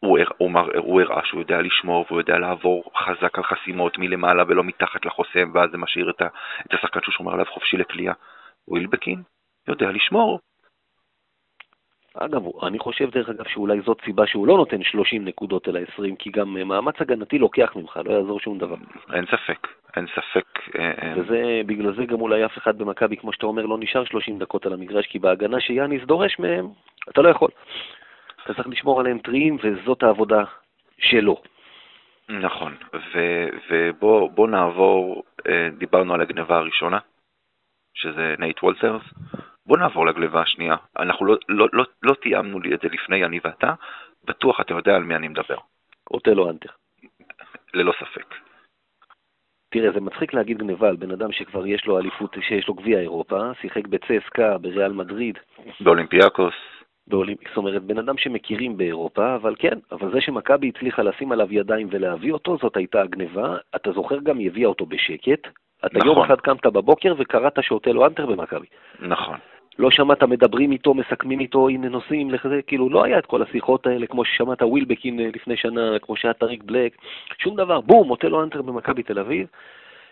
[0.00, 4.64] הוא, הוא, הוא הראה שהוא יודע לשמור והוא יודע לעבור חזק על חסימות מלמעלה ולא
[4.64, 6.26] מתחת לחוסם, ואז זה משאיר את, ה,
[6.66, 8.14] את השחקן שהוא שומר עליו חופשי לקליעה.
[8.68, 9.22] ווילבקין
[9.68, 10.40] יודע לשמור.
[12.18, 16.16] אגב, אני חושב דרך אגב שאולי זאת סיבה שהוא לא נותן 30 נקודות אלא 20,
[16.16, 18.76] כי גם מאמץ הגנתי לוקח ממך, לא יעזור שום דבר.
[19.14, 20.46] אין ספק, אין ספק.
[20.78, 21.14] אה, אה.
[21.16, 24.66] וזה, בגלל זה גם אולי אף אחד במכבי, כמו שאתה אומר, לא נשאר 30 דקות
[24.66, 26.68] על המגרש, כי בהגנה שיאניס דורש מהם,
[27.08, 27.50] אתה לא יכול.
[28.44, 30.44] אתה צריך לשמור עליהם טריים, וזאת העבודה
[30.98, 31.42] שלו.
[32.28, 32.74] נכון,
[34.12, 36.98] ובוא נעבור, אה, דיברנו על הגניבה הראשונה,
[37.94, 39.02] שזה נייט וולטרס,
[39.66, 40.76] בוא נעבור לגניבה השנייה.
[40.98, 43.74] אנחנו לא, לא, לא, לא תיאמנו את זה לפני, אני ואתה,
[44.24, 45.56] בטוח אתה יודע על מי אני מדבר.
[46.10, 46.70] אוטלו אנטר.
[47.74, 48.34] ללא ספק.
[49.68, 53.00] תראה, זה מצחיק להגיד גניבה על בן אדם שכבר יש לו אליפות, שיש לו גביע
[53.00, 55.38] אירופה, שיחק בצסקה, בריאל מדריד.
[55.80, 56.54] באולימפיאקוס.
[57.06, 61.46] בעולים, זאת אומרת, בן אדם שמכירים באירופה, אבל כן, אבל זה שמכבי הצליחה לשים עליו
[61.50, 63.56] ידיים ולהביא אותו, זאת הייתה הגניבה.
[63.76, 65.48] אתה זוכר גם, היא הביאה אותו בשקט.
[65.86, 66.08] אתה נכון.
[66.08, 68.66] יום אחד קמת בבוקר וקראת שאוטלו אנטר במכבי.
[69.00, 69.38] נכון.
[69.78, 73.86] לא שמעת מדברים איתו, מסכמים איתו, הנה נוסעים, לכזה, כאילו לא היה את כל השיחות
[73.86, 76.96] האלה, כמו ששמעת ווילבקין אה, לפני שנה, כמו שהיה טאריק בלק,
[77.38, 79.46] שום דבר, בום, אותלו האנטר במכבי תל אביב.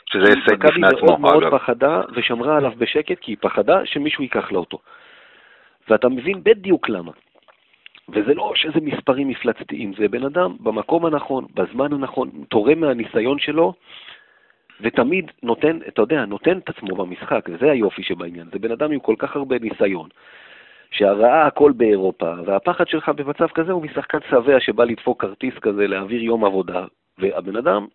[0.06, 1.12] שזה הישג בפני עצמו, אגב.
[1.12, 4.78] מכבי מאוד מאוד פחדה ושמרה עליו בשקט, כי היא פחדה שמישהו ייקח לה אותו.
[5.88, 7.12] ואתה מבין בדיוק למה.
[8.08, 13.74] וזה לא שזה מספרים מפלצתיים, זה בן אדם במקום הנכון, בזמן הנכון, תורם מהניסיון שלו,
[14.80, 18.46] ותמיד נותן, אתה יודע, נותן את עצמו במשחק, וזה היופי שבעניין.
[18.52, 20.08] זה בן אדם עם כל כך הרבה ניסיון,
[20.90, 26.22] שהראה הכל באירופה, והפחד שלך במצב כזה הוא משחקן שבע שבא לדפוק כרטיס כזה, להעביר
[26.22, 26.84] יום עבודה,
[27.18, 27.86] והבן אדם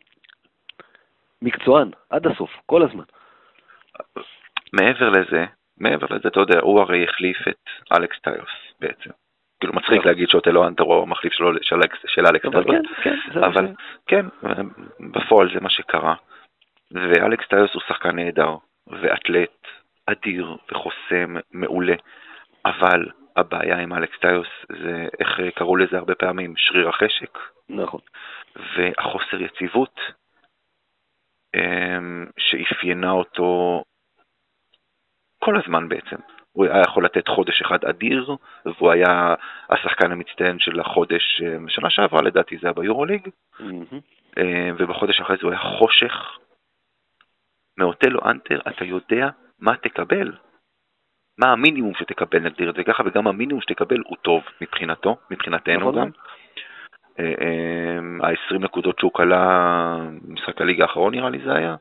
[1.42, 3.04] מקצוען, עד הסוף, כל הזמן.
[4.74, 5.46] מעבר לזה,
[5.78, 9.10] מעבר לזה, אתה יודע, הוא הרי החליף את אלכס טיוס בעצם.
[9.60, 12.65] כאילו מצחיק להגיד שאוטלו אנטרו הוא המחליף של, של אלכס טיוס,
[13.04, 13.68] כן, כן, אבל
[14.08, 14.26] כן,
[15.00, 16.15] בפועל זה מה שקרה.
[16.91, 18.56] ואלכס טיוס הוא שחקן נהדר,
[18.88, 19.67] ואתלט
[20.06, 21.95] אדיר וחוסם מעולה,
[22.65, 27.38] אבל הבעיה עם אלכס טיוס זה, איך קראו לזה הרבה פעמים, שריר החשק.
[27.69, 28.02] נכון.
[28.56, 29.99] והחוסר יציבות
[31.56, 33.84] אמ, שאפיינה אותו
[35.39, 36.15] כל הזמן בעצם.
[36.52, 39.36] הוא היה יכול לתת חודש אחד אדיר, והוא היה
[39.69, 43.28] השחקן המצטיין של החודש, אה, שנה שעברה לדעתי זה היה ביורוליג,
[43.60, 44.41] mm-hmm.
[44.78, 46.38] ובחודש אחרי זה הוא היה חושך.
[47.80, 50.32] מאוטלו אנטר, אתה יודע מה תקבל.
[51.39, 55.96] מה המינימום שתקבל, נגדיר את זה ככה, וגם המינימום שתקבל הוא טוב מבחינתו, מבחינתנו נכון.
[55.96, 56.10] גם.
[58.24, 61.76] ה-20 נקודות שהוא כלה, משחק הליגה האחרון נראה לי זה היה,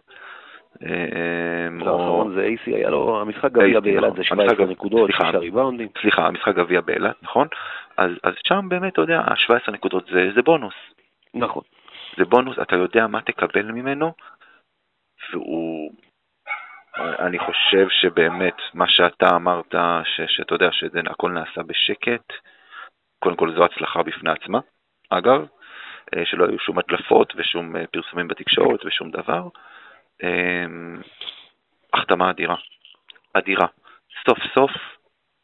[0.83, 5.89] אמ, האחרון זה AC, היה לו, המשחק גביע באילת זה 17 נקודות, 6 ריבאונדים.
[6.01, 7.49] סליחה, המשחק גביע באילת, נכון?
[7.97, 10.75] אז שם באמת, אתה יודע, ה-17 נקודות זה בונוס.
[11.35, 11.63] נכון.
[12.17, 14.13] זה בונוס, אתה יודע מה תקבל ממנו,
[15.33, 15.93] והוא...
[16.97, 19.75] אני חושב שבאמת, מה שאתה אמרת,
[20.27, 22.33] שאתה יודע שהכל נעשה בשקט,
[23.19, 24.61] קודם כל זו הצלחה בפני עצמה,
[25.11, 25.47] אגב,
[26.17, 29.49] אה, שלא היו שום הדלפות ושום אה, פרסומים בתקשורת ושום דבר.
[30.23, 31.01] אמ,
[31.93, 32.57] החתמה אדירה,
[33.33, 33.67] אדירה.
[34.29, 34.71] סוף סוף,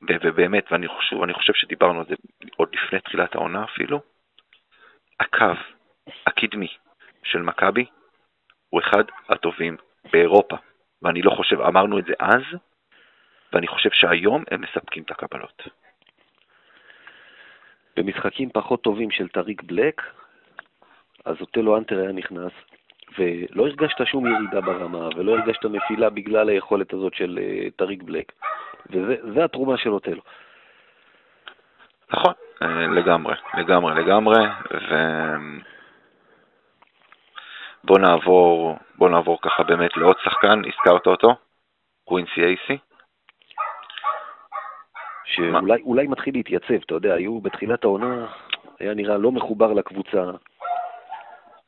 [0.03, 2.15] ובאמת, ואני חושב, ואני חושב שדיברנו על זה
[2.57, 4.01] עוד לפני תחילת העונה אפילו,
[5.21, 5.61] הקו
[6.27, 6.69] הקדמי
[7.25, 7.87] של מכבי
[8.75, 9.77] הוא אחד הטובים
[10.13, 10.57] באירופה,
[11.03, 12.43] ואני לא חושב, אמרנו את זה אז,
[13.53, 15.63] ואני חושב שהיום הם מספקים את הקבלות.
[17.97, 20.03] במשחקים פחות טובים של טאריק בלק,
[21.25, 22.53] אז אותלו האנטר היה נכנס,
[23.19, 28.33] ולא הרגשת שום ירידה ברמה, ולא הרגשת נפילה בגלל היכולת הזאת של אה, טאריק בלק.
[28.91, 30.23] וזה התרומה של אותלו.
[32.13, 32.33] נכון,
[32.63, 34.47] אה, לגמרי, לגמרי, לגמרי,
[34.91, 34.95] ו...
[37.85, 41.37] בוא נעבור, בוא נעבור ככה באמת לעוד שחקן, הזכרת אותו,
[42.05, 42.79] קווינסי אייסי.
[45.25, 48.27] שאולי מתחיל להתייצב, אתה יודע, היו בתחילת העונה,
[48.81, 50.31] היה נראה לא מחובר לקבוצה,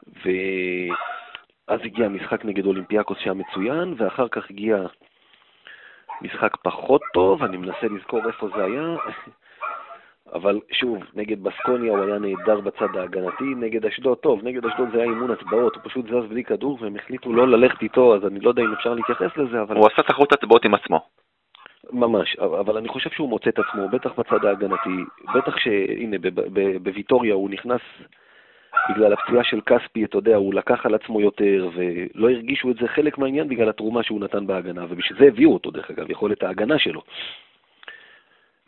[0.06, 4.76] ואז הגיע משחק נגד אולימפיאקוס שהיה מצוין, ואחר כך הגיע
[6.22, 8.96] משחק פחות טוב, אני מנסה לזכור איפה זה היה,
[10.34, 14.98] אבל שוב, נגד בסקוניה הוא היה נהדר בצד ההגנתי, נגד אשדוד, טוב, נגד אשדוד זה
[14.98, 18.40] היה אימון הצבעות, הוא פשוט זז בלי כדור והם החליטו לא ללכת איתו, אז אני
[18.40, 19.76] לא יודע אם אפשר להתייחס לזה, אבל...
[19.76, 21.00] הוא עשה תחרות הצבעות עם עצמו.
[21.92, 26.16] ממש, אבל אני חושב שהוא מוצא את עצמו, בטח בצד ההגנתי, בטח שהנה,
[26.82, 27.80] בוויטוריה הוא נכנס
[28.90, 32.88] בגלל הפציעה של כספי, אתה יודע, הוא לקח על עצמו יותר, ולא הרגישו את זה
[32.88, 36.78] חלק מהעניין בגלל התרומה שהוא נתן בהגנה, ובשביל זה הביאו אותו, דרך אגב, יכולת ההגנה
[36.78, 37.02] שלו.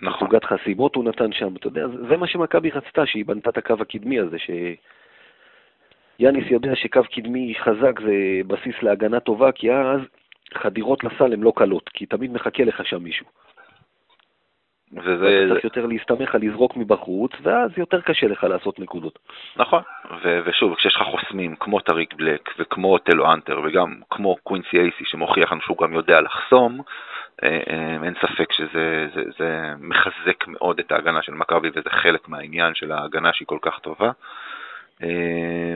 [0.03, 0.29] נכון.
[0.29, 3.75] סוגת חסימות הוא נתן שם, אתה יודע, זה מה שמכבי רצתה, שהיא בנתה את הקו
[3.81, 4.37] הקדמי הזה,
[6.19, 8.15] שיאניס יודע שקו קדמי חזק זה
[8.47, 10.01] בסיס להגנה טובה, כי אז
[10.55, 13.27] חדירות לסל הן לא קלות, כי תמיד מחכה לך שם מישהו.
[14.93, 15.47] וזה...
[15.49, 19.19] צריך יותר להסתמך על לזרוק מבחוץ, ואז יותר קשה לך לעשות נקודות.
[19.57, 19.83] נכון,
[20.23, 25.05] ו- ושוב, כשיש לך חוסמים כמו טאריק בלק וכמו אותלו האנטר וגם כמו קווינסי אייסי
[25.05, 26.81] שמוכיח לנו שהוא גם יודע לחסום,
[27.43, 32.93] אין ספק שזה זה, זה מחזק מאוד את ההגנה של מכבי וזה חלק מהעניין של
[32.93, 34.11] ההגנה שהיא כל כך טובה.
[35.03, 35.75] אה,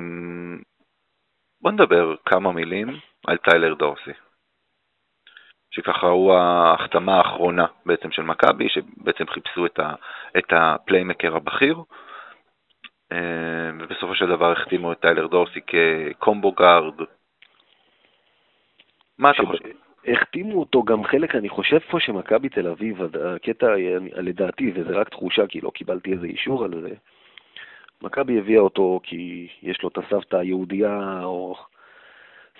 [1.61, 2.88] בוא נדבר כמה מילים
[3.27, 4.11] על טיילר דורסי.
[5.70, 9.94] שככה הוא ההחתמה האחרונה בעצם של מכבי, שבעצם חיפשו את, ה,
[10.38, 11.83] את ה playmaker הבכיר,
[13.81, 16.94] ובסופו של דבר החתימו את טיילר דורסי כ combo guard.
[19.18, 19.82] מה אתה חושב?
[20.06, 23.66] החתימו אותו גם חלק, אני חושב פה שמכבי תל אביב, הקטע
[24.16, 26.90] לדעתי, וזה רק תחושה כי לא קיבלתי איזה אישור על זה,
[28.02, 31.56] מכבי הביאה אותו כי יש לו את הסבתא היהודייה או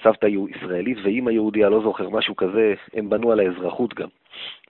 [0.03, 4.09] סבתא ישראלית ואימא יהודייה, לא זוכר, משהו כזה, הם בנו על האזרחות גם.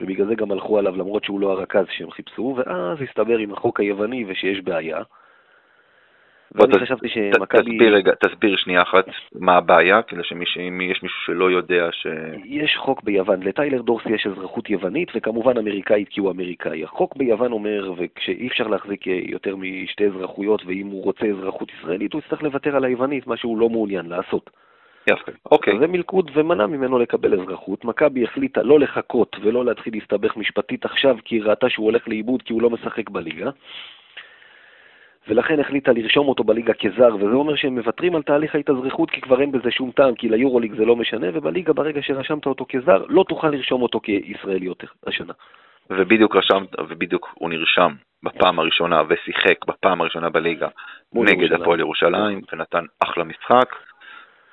[0.01, 3.81] ובגלל זה גם הלכו עליו למרות שהוא לא הרכז שהם חיפשו, ואז הסתבר עם החוק
[3.81, 5.03] היווני ושיש בעיה.
[6.55, 7.63] ואני חשבתי שמכבי...
[7.63, 12.07] תסביר רגע, תסביר שנייה אחת מה הבעיה, כדי שאם יש מישהו שלא יודע ש...
[12.45, 16.85] יש חוק ביוון, לטיילר דורסי יש אזרחות יוונית, וכמובן אמריקאית כי הוא אמריקאי.
[16.85, 22.23] החוק ביוון אומר, וכשאי אפשר להחזיק יותר משתי אזרחויות, ואם הוא רוצה אזרחות ישראלית, הוא
[22.25, 24.51] יצטרך לוותר על היוונית, מה שהוא לא מעוניין לעשות.
[25.11, 25.79] יפה, אוקיי.
[25.79, 27.85] זה מלכוד ומנע ממנו לקבל אזרחות.
[27.85, 32.43] מכבי החליטה לא לחכות ולא להתחיל להסתבך משפטית עכשיו, כי היא ראתה שהוא הולך לאיבוד
[32.43, 33.51] כי הוא לא משחק בליגה.
[35.29, 39.41] ולכן החליטה לרשום אותו בליגה כזר, וזה אומר שהם מוותרים על תהליך ההתאזרחות כי כבר
[39.41, 43.25] אין בזה שום טעם, כי ליורוליג זה לא משנה, ובליגה ברגע שרשמת אותו כזר, לא
[43.29, 45.33] תוכל לרשום אותו כישראלי יותר השנה.
[45.91, 50.69] ובדיוק רשמת, ובדיוק הוא נרשם בפעם הראשונה ושיחק בפעם הראשונה בליגה
[51.15, 53.75] נגד הפועל ירושלים, ונתן אחלה משחק.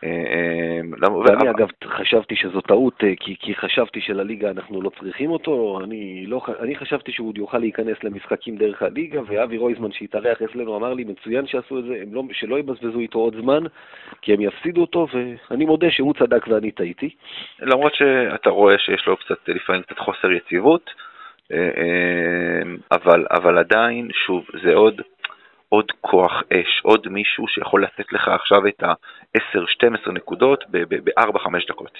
[0.03, 5.31] אה, אה, ואני אגב חשבתי שזו טעות, אה, כי, כי חשבתי שלליגה אנחנו לא צריכים
[5.31, 10.41] אותו, אני, לא, אני חשבתי שהוא עוד יוכל להיכנס למשחקים דרך הליגה, ואבי רויזמן שהתארח
[10.41, 13.63] אצלנו אמר לי, מצוין שעשו את זה, לא, שלא יבזבזו איתו עוד זמן,
[14.21, 17.09] כי הם יפסידו אותו, ואני מודה שהוא צדק ואני טעיתי.
[17.61, 20.89] למרות שאתה רואה שיש לו קצת, לפעמים קצת חוסר יציבות,
[22.91, 25.01] אבל, אבל עדיין, שוב, זה עוד...
[25.69, 31.97] עוד כוח אש, עוד מישהו שיכול לתת לך עכשיו את ה-10-12 נקודות ב-4-5 דקות.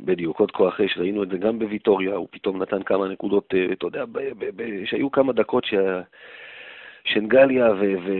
[0.00, 3.66] בדיוק, עוד כוח אש, ראינו את זה גם בוויטוריה, הוא פתאום נתן כמה נקודות, אה,
[3.72, 4.04] אתה יודע,
[4.84, 5.66] שהיו כמה דקות
[7.04, 7.94] ששנגליה ו...
[8.04, 8.12] ו...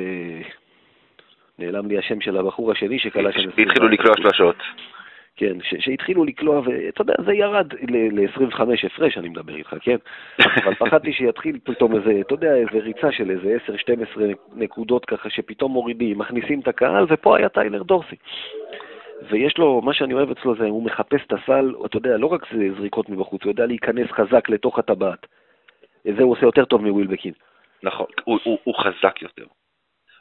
[1.59, 3.49] נעלם לי השם של הבחור השני שקלע שם...
[3.49, 4.57] התחילו לקלוע שלושות.
[5.37, 9.97] כן, שהתחילו לקלוע, ואתה יודע, זה ירד ל-25 הפרש, אני מדבר איתך, כן?
[10.65, 13.57] אבל פחדתי שיתחיל פתאום איזה, אתה יודע, איזה ריצה של איזה
[14.17, 14.21] 10-12
[14.55, 18.17] נקודות ככה, שפתאום מורידים, מכניסים את הקהל, ופה היה טיילר דורסי.
[19.31, 22.47] ויש לו, מה שאני אוהב אצלו זה, הוא מחפש את הסל, אתה יודע, לא רק
[22.53, 25.27] זה זריקות מבחוץ, הוא יודע להיכנס חזק לתוך הטבעת.
[26.09, 27.33] את זה הוא עושה יותר טוב מווילבקין.
[27.83, 29.45] נכון, הוא, הוא, הוא חזק יותר.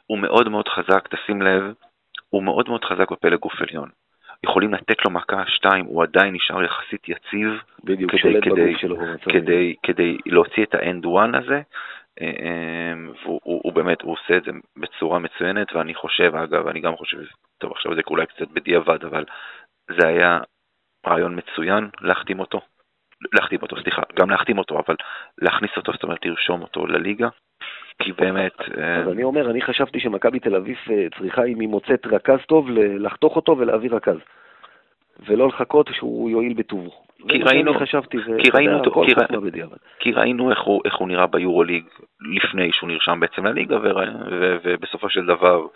[0.06, 1.62] הוא מאוד מאוד חזק, תשים לב,
[2.28, 3.88] הוא מאוד מאוד חזק בפלג גוף עליון.
[4.44, 8.96] יכולים לתת לו מכה שתיים, הוא עדיין נשאר יחסית יציב, בדיוק, כדי, כדי, שלו
[9.28, 11.60] כדי, כדי להוציא את האנד וואן הזה,
[12.20, 16.80] אמ, והוא הוא, הוא באמת, הוא עושה את זה בצורה מצוינת, ואני חושב, אגב, אני
[16.80, 17.18] גם חושב,
[17.58, 19.24] טוב, עכשיו זה אולי קצת בדיעבד, אבל
[20.00, 20.38] זה היה
[21.06, 22.60] רעיון מצוין להחתים אותו,
[23.32, 24.96] להחתים אותו, סליחה, גם להחתים אותו, אבל
[25.38, 27.28] להכניס אותו, זאת אומרת, לרשום אותו לליגה,
[28.00, 28.60] כי באמת...
[28.60, 32.70] אז אני אומר, אני חשבתי שמכבי תל אביב אה, צריכה, אם היא מוצאת רכז טוב,
[32.70, 34.18] לחתוך אותו ולהביא רכז.
[35.26, 36.90] ולא לחכות שהוא יועיל בטובו.
[37.28, 39.14] כי ראינו, חשבתי, כי ראינו, אותו, כי,
[39.98, 41.84] כי ראינו איך הוא, איך הוא נראה ביורוליג
[42.20, 43.82] לפני שהוא נרשם בעצם לליגה, ו,
[44.30, 45.66] ו, ובסופו של דבר,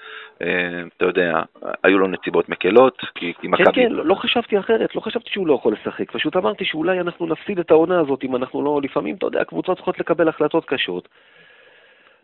[0.43, 1.43] אה, אתה יודע,
[1.85, 3.65] היו לו נציבות מקלות, כי, כי מכבי...
[3.65, 7.01] כן, כן, לא, לא חשבתי אחרת, לא חשבתי שהוא לא יכול לשחק, פשוט אמרתי שאולי
[7.01, 10.65] אנחנו נפסיד את העונה הזאת אם אנחנו לא, לפעמים, אתה יודע, הקבוצות צריכות לקבל החלטות
[10.65, 11.09] קשות.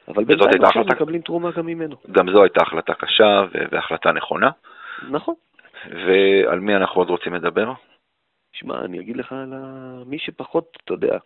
[0.08, 1.96] אבל בינתיים עכשיו מקבלים תרומה גם ממנו.
[2.12, 4.50] גם זו הייתה החלטה קשה והחלטה נכונה.
[5.10, 5.34] נכון.
[5.90, 7.72] ועל מי אנחנו עוד רוצים לדבר?
[8.52, 9.52] שמע, אני אגיד לך על
[10.06, 11.18] מי שפחות, אתה יודע,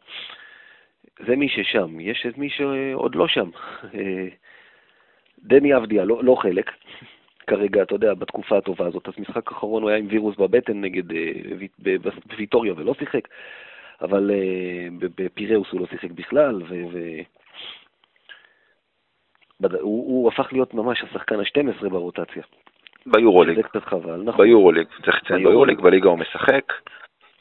[1.27, 2.01] זה מי ששם.
[2.01, 3.51] יש את מי שעוד לא שם.
[3.95, 4.29] אה,
[5.39, 6.71] דני אבדיה, לא, לא חלק.
[7.47, 9.09] כרגע, אתה יודע, בתקופה הטובה הזאת.
[9.09, 11.33] אז משחק אחרון הוא היה עם וירוס בבטן נגד אה,
[12.39, 13.29] ויטוריה ולא שיחק,
[14.01, 16.77] אבל אה, בפיראוס הוא לא שיחק בכלל, ו...
[19.63, 22.43] הוא, הוא הפך להיות ממש השחקן ה-12 ברוטציה.
[23.07, 23.57] ביורוליג.
[23.57, 24.45] זה קצת חבל, נכון.
[24.45, 26.73] ביורוליג, צריך לציין ביורוליג, בליגה הוא משחק.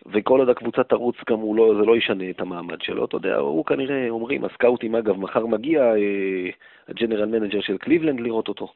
[0.06, 3.38] וכל עוד הקבוצה תרוץ גם הוא לא, זה לא ישנה את המעמד שלו, אתה יודע,
[3.38, 6.50] הוא כנראה, אומרים, הסקאוטים אגב, מחר מגיע אה,
[6.90, 8.68] ה general manager של קליבלנד לראות אותו.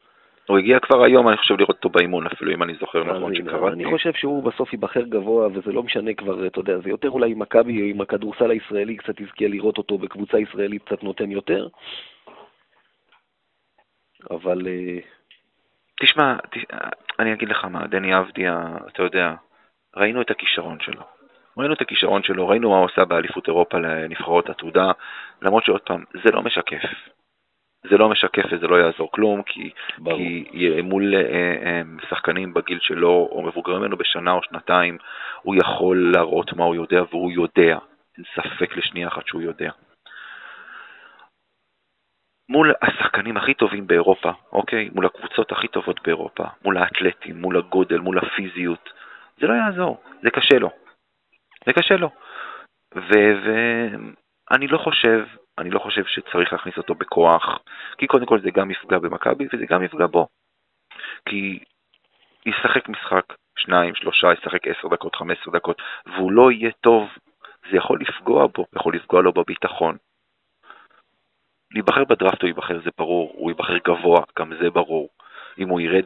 [0.48, 3.74] הוא הגיע כבר היום, אני חושב, לראות אותו באימון אפילו, אם אני זוכר נכון שקראתי.
[3.74, 7.34] אני חושב שהוא בסוף ייבחר גבוה, וזה לא משנה כבר, אתה יודע, זה יותר אולי
[7.34, 11.68] מכבי, עם הכדורסל הישראלי קצת יזכה לראות אותו בקבוצה ישראלית קצת נותן יותר.
[14.32, 14.68] אבל...
[14.68, 15.00] אה,
[16.02, 16.36] תשמע,
[17.20, 19.34] אני אגיד לך מה, דני אבדיה, אתה יודע,
[19.96, 21.02] ראינו את הכישרון שלו.
[21.58, 24.92] ראינו את הכישרון שלו, ראינו מה הוא עושה באליפות אירופה לנבחרות עתודה,
[25.42, 26.82] למרות שעוד פעם, זה לא משקף.
[27.90, 29.70] זה לא משקף וזה לא יעזור כלום, כי,
[30.52, 31.22] כי מול אה,
[31.66, 34.98] אה, שחקנים בגיל שלו, או מבוגרים ממנו בשנה או שנתיים,
[35.42, 37.78] הוא יכול להראות מה הוא יודע, והוא יודע.
[38.18, 39.72] אין ספק לשנייה אחת שהוא יודע.
[42.50, 44.90] מול השחקנים הכי טובים באירופה, אוקיי?
[44.94, 48.90] מול הקבוצות הכי טובות באירופה, מול האתלטים, מול הגודל, מול הפיזיות,
[49.40, 50.70] זה לא יעזור, זה קשה לו.
[51.66, 52.10] זה קשה לו.
[52.96, 55.26] ואני לא חושב,
[55.58, 57.60] אני לא חושב שצריך להכניס אותו בכוח,
[57.98, 60.28] כי קודם כל זה גם יפגע במכבי וזה גם יפגע בו.
[61.30, 61.60] כי
[62.46, 67.10] ישחק משחק, שניים, שלושה, ישחק עשר דקות, חמש עשר דקות, והוא לא יהיה טוב,
[67.72, 69.98] זה יכול לפגוע בו, יכול לפגוע לו בביטחון.
[71.72, 75.10] להיבחר בדראפט הוא ייבחר, זה ברור, הוא ייבחר גבוה, גם זה ברור.
[75.60, 76.04] אם הוא ירד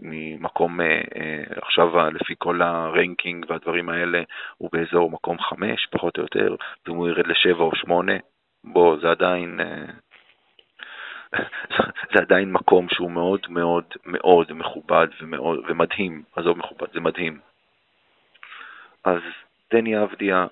[0.00, 4.22] ממקום, אה, אה, עכשיו לפי כל הרנקינג והדברים האלה,
[4.56, 6.54] הוא באזור מקום חמש, פחות או יותר,
[6.86, 8.12] ואם הוא ירד לשבע או שמונה,
[8.64, 9.60] בוא, זה עדיין...
[9.60, 9.84] אה,
[12.14, 17.40] זה עדיין מקום שהוא מאוד מאוד מאוד מכובד ומאוד, ומדהים, עזוב מכובד, זה מדהים.
[19.04, 19.20] אז
[19.72, 20.46] דני אבדיה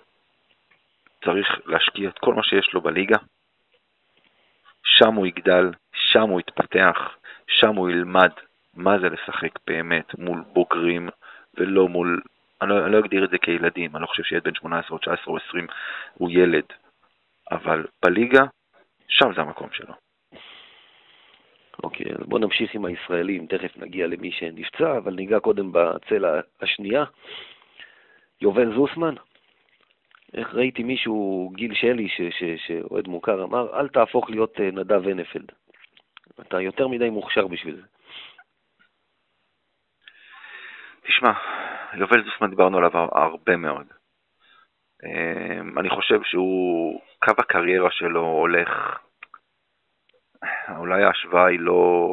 [1.24, 3.16] צריך להשקיע את כל מה שיש לו בליגה,
[5.02, 8.30] שם הוא יגדל, שם הוא יתפתח, שם הוא ילמד
[8.74, 11.08] מה זה לשחק באמת מול בוגרים
[11.54, 12.20] ולא מול,
[12.62, 14.98] אני לא, אני לא אגדיר את זה כילדים, אני לא חושב שילד בן 18 או
[14.98, 15.66] 19 או 20
[16.14, 16.64] הוא ילד,
[17.50, 18.42] אבל בליגה,
[19.08, 19.94] שם זה המקום שלו.
[21.82, 27.04] אוקיי, אז בואו נמשיך עם הישראלים, תכף נגיע למי שנפצע, אבל ניגע קודם בצלע השנייה.
[28.40, 29.14] יובל זוסמן,
[30.34, 32.08] איך ראיתי מישהו, גיל שלי,
[32.56, 35.52] שאוהד מוכר, אמר, אל תהפוך להיות אה, נדב הנפלד.
[36.40, 37.82] אתה יותר מדי מוכשר בשביל זה.
[41.02, 41.32] תשמע,
[41.94, 43.86] יובל זוסמן דיברנו עליו הרבה מאוד.
[45.04, 48.98] אמ, אני חושב שהוא, קו הקריירה שלו הולך,
[50.76, 52.12] אולי ההשוואה היא לא,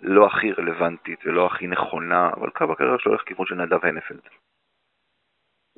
[0.00, 4.20] לא הכי רלוונטית ולא הכי נכונה, אבל קו הקריירה שלו הולך כיוון של נדב הנפלד.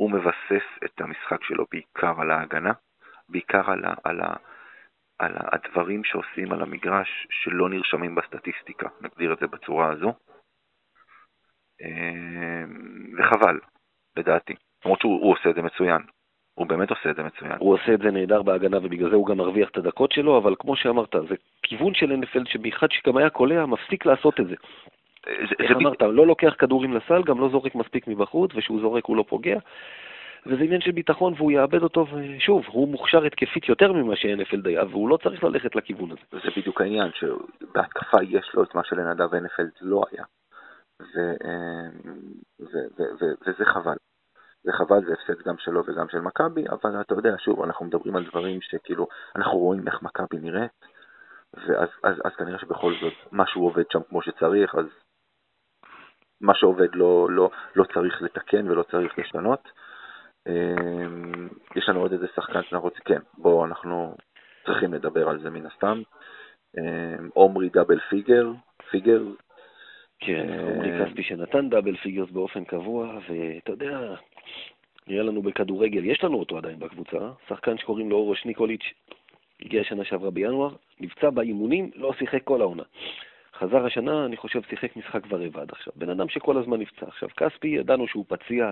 [0.00, 2.72] הוא מבסס את המשחק שלו בעיקר על ההגנה,
[3.28, 4.34] בעיקר על, ה, על, ה,
[5.18, 10.12] על הדברים שעושים על המגרש שלא נרשמים בסטטיסטיקה, נגדיר את זה בצורה הזו.
[11.80, 13.58] אמ, וחבל,
[14.16, 14.54] לדעתי.
[14.84, 16.02] למרות שהוא עושה את זה מצוין.
[16.54, 17.56] הוא באמת עושה את זה מצוין.
[17.58, 20.54] הוא עושה את זה נהדר בהגנה ובגלל זה הוא גם מרוויח את הדקות שלו, אבל
[20.58, 24.54] כמו שאמרת, זה כיוון של NFL שבאחד שגם היה קולע, מפסיק לעשות את זה.
[25.26, 26.04] זה איך זה אמרת, ב...
[26.04, 29.58] לא לוקח כדורים לסל, גם לא זורק מספיק מבחוץ, וכשהוא זורק הוא לא פוגע.
[30.46, 34.84] וזה עניין של ביטחון והוא יאבד אותו, ושוב, הוא מוכשר התקפית יותר ממה שאנפלד היה,
[34.84, 36.40] והוא לא צריך ללכת לכיוון הזה.
[36.44, 40.24] זה בדיוק העניין, שבהתקפה יש לו את מה שלנדב אנפלד לא היה.
[41.00, 41.18] ו,
[42.60, 43.96] ו, ו, ו, וזה חבל.
[44.62, 48.16] זה חבל, זה הפסד גם שלו וגם של מכבי, אבל אתה יודע, שוב, אנחנו מדברים
[48.16, 49.06] על דברים שכאילו,
[49.36, 50.70] אנחנו רואים איך מכבי נראית,
[51.54, 54.86] ואז אז, אז כנראה שבכל זאת משהו עובד שם כמו שצריך, אז
[56.40, 59.68] מה שעובד לא, לא, לא צריך לתקן ולא צריך לשנות.
[60.48, 64.14] אמ, יש לנו עוד איזה שחקן שאנחנו רוצים, כן, בואו, אנחנו
[64.66, 66.02] צריכים לדבר על זה מן הסתם.
[66.78, 68.52] אמ, עומרי double figure,
[68.90, 69.22] figure.
[70.20, 74.14] כן, עומרי כספי שנתן double figures באופן קבוע, ואתה יודע,
[75.06, 77.18] יהיה לנו בכדורגל, יש לנו אותו עדיין בקבוצה,
[77.48, 78.92] שחקן שקוראים לו אורוש ניקוליץ',
[79.62, 82.82] הגיע שנה שעברה בינואר, נפצע באימונים, לא שיחק כל העונה.
[83.60, 85.92] חזר השנה, אני חושב, שיחק משחק ורבע עד עכשיו.
[85.96, 87.06] בן אדם שכל הזמן נפצע.
[87.06, 88.70] עכשיו, כספי, ידענו שהוא פציע,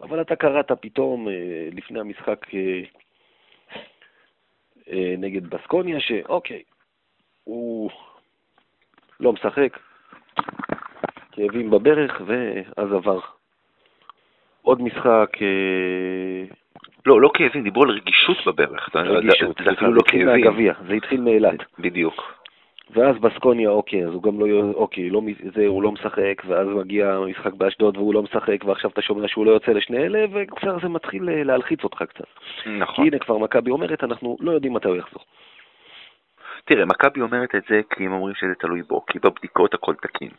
[0.00, 2.80] אבל אתה קראת פתאום, אה, לפני המשחק אה,
[4.92, 6.62] אה, נגד בסקוניה, שאוקיי,
[7.44, 7.90] הוא
[9.20, 9.78] לא משחק,
[11.32, 13.20] כאבים בברך, ואז עבר
[14.62, 15.30] עוד משחק.
[17.06, 18.96] לא, לא כאבים, דיברו על רגישות בברך.
[18.96, 20.72] רגישות, זה אפילו לא כאבים.
[20.88, 21.60] זה התחיל מאילת.
[21.78, 22.45] בדיוק.
[22.90, 25.20] ואז בסקוניה, אוקיי, אז הוא גם לא, אוקיי, לא,
[25.54, 29.46] זה, הוא לא משחק, ואז מגיע המשחק באשדוד והוא לא משחק, ועכשיו אתה שומע שהוא
[29.46, 32.24] לא יוצא לשני אלה, וכבר זה מתחיל אה, להלחיץ אותך קצת.
[32.66, 32.94] נכון.
[32.94, 35.22] כי הנה כבר מכבי אומרת, אנחנו לא יודעים מתי הוא יחזור.
[36.64, 40.30] תראה, מכבי אומרת את זה כי הם אומרים שזה תלוי בו, כי בבדיקות הכל תקין,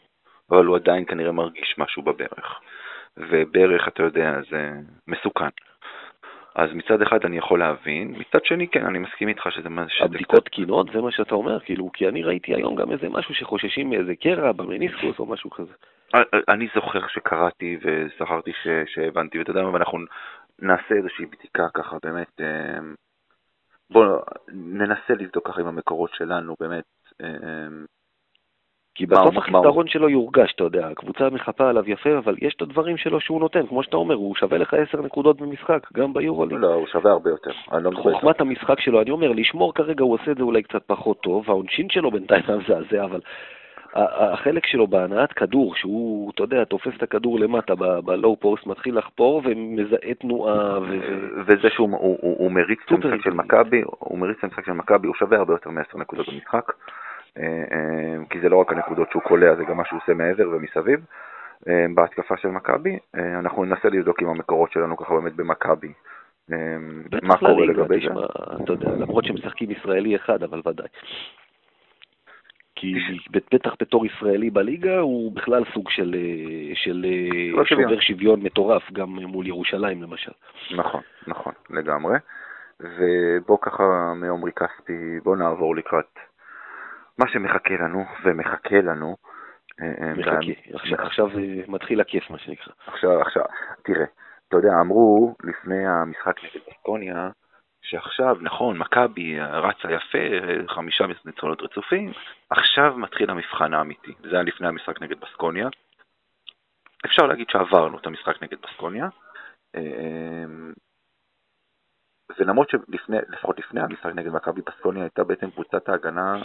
[0.51, 2.59] אבל הוא עדיין כנראה מרגיש משהו בברך.
[3.17, 4.71] וברך, אתה יודע, זה
[5.07, 5.49] מסוכן.
[6.57, 10.01] אז מצד אחד אני יכול להבין, מצד שני כן, אני מסכים איתך שזה מה ש...
[10.01, 11.59] הבדיקות תקינות, זה מה שאתה אומר?
[11.59, 15.73] כאילו, כי אני ראיתי היום גם איזה משהו שחוששים מאיזה קרע במניסקוס או משהו כזה.
[16.15, 18.67] אה, אה, אני זוכר שקראתי וזכרתי ש...
[18.85, 19.99] שהבנתי, ואתה יודע מה, ואנחנו
[20.59, 22.79] נעשה איזושהי בדיקה ככה, באמת, אה,
[23.89, 24.19] בואו
[24.53, 26.83] ננסה לבדוק ככה עם המקורות שלנו, באמת,
[28.97, 32.97] כי בסוף החיסרון שלו יורגש, אתה יודע, הקבוצה מחפה עליו יפה, אבל יש את הדברים
[32.97, 36.57] שלו שהוא נותן, כמו שאתה אומר, הוא שווה לך עשר נקודות במשחק, גם ביורוליג.
[36.57, 37.51] לא, הוא שווה הרבה יותר.
[37.71, 41.21] לא חוכמת המשחק שלו, אני אומר, לשמור כרגע הוא עושה את זה אולי קצת פחות
[41.21, 43.19] טוב, העונשין שלו בינתיים מזעזע, אבל
[43.93, 47.73] החלק שלו בהנעת כדור, שהוא, אתה יודע, תופס את הכדור למטה
[48.05, 50.79] בלואו פוסט, מתחיל לחפור ומזהה תנועה.
[51.45, 55.37] וזה שהוא מריץ את המשחק של מכבי, הוא מריץ את המשחק של מכבי, הוא שווה
[55.37, 56.71] הרבה יותר מעשר נקודות במשחק.
[57.39, 60.49] אה, אה, כי זה לא רק הנקודות שהוא קולע, זה גם מה שהוא עושה מעבר
[60.49, 60.99] ומסביב.
[61.67, 65.93] אה, בהתקפה של מכבי, אנחנו ננסה לבדוק עם המקורות שלנו ככה באמת במכבי.
[67.23, 68.13] מה קורה לגבי זה?
[68.63, 70.87] אתה יודע, למרות שמשחקים ישראלי אחד, אבל ודאי.
[72.75, 72.93] כי
[73.31, 76.15] בטח בתור ישראלי בליגה הוא בכלל סוג של,
[76.73, 77.05] של
[77.53, 80.31] לא שובר שוויון מטורף, גם מול ירושלים למשל.
[80.75, 82.17] נכון, נכון, לגמרי.
[82.79, 86.19] ובוא ככה מעומרי כספי, בוא נעבור לקראת
[87.17, 89.15] מה שמחכה לנו, ומחכה לנו...
[89.81, 92.73] אה, אה, מחכה, עכשיו זה מתחיל הכיף, מה שנקרא.
[92.87, 93.43] עכשיו, עכשיו,
[93.83, 94.05] תראה,
[94.47, 97.29] אתה יודע, אמרו לפני המשחק נגד בסקוניה,
[97.81, 100.17] שעכשיו, נכון, מכבי רצה יפה,
[100.67, 102.11] חמישה ניצחונות רצופים,
[102.49, 104.13] עכשיו מתחיל המבחן האמיתי.
[104.21, 105.67] זה היה לפני המשחק נגד בסקוניה.
[107.05, 109.07] אפשר להגיד שעברנו את המשחק נגד בסקוניה,
[109.75, 110.45] אה,
[112.39, 116.41] ולמרות שלפחות לפני המשחק נגד מכבי בסקוניה הייתה בעצם קבוצת ההגנה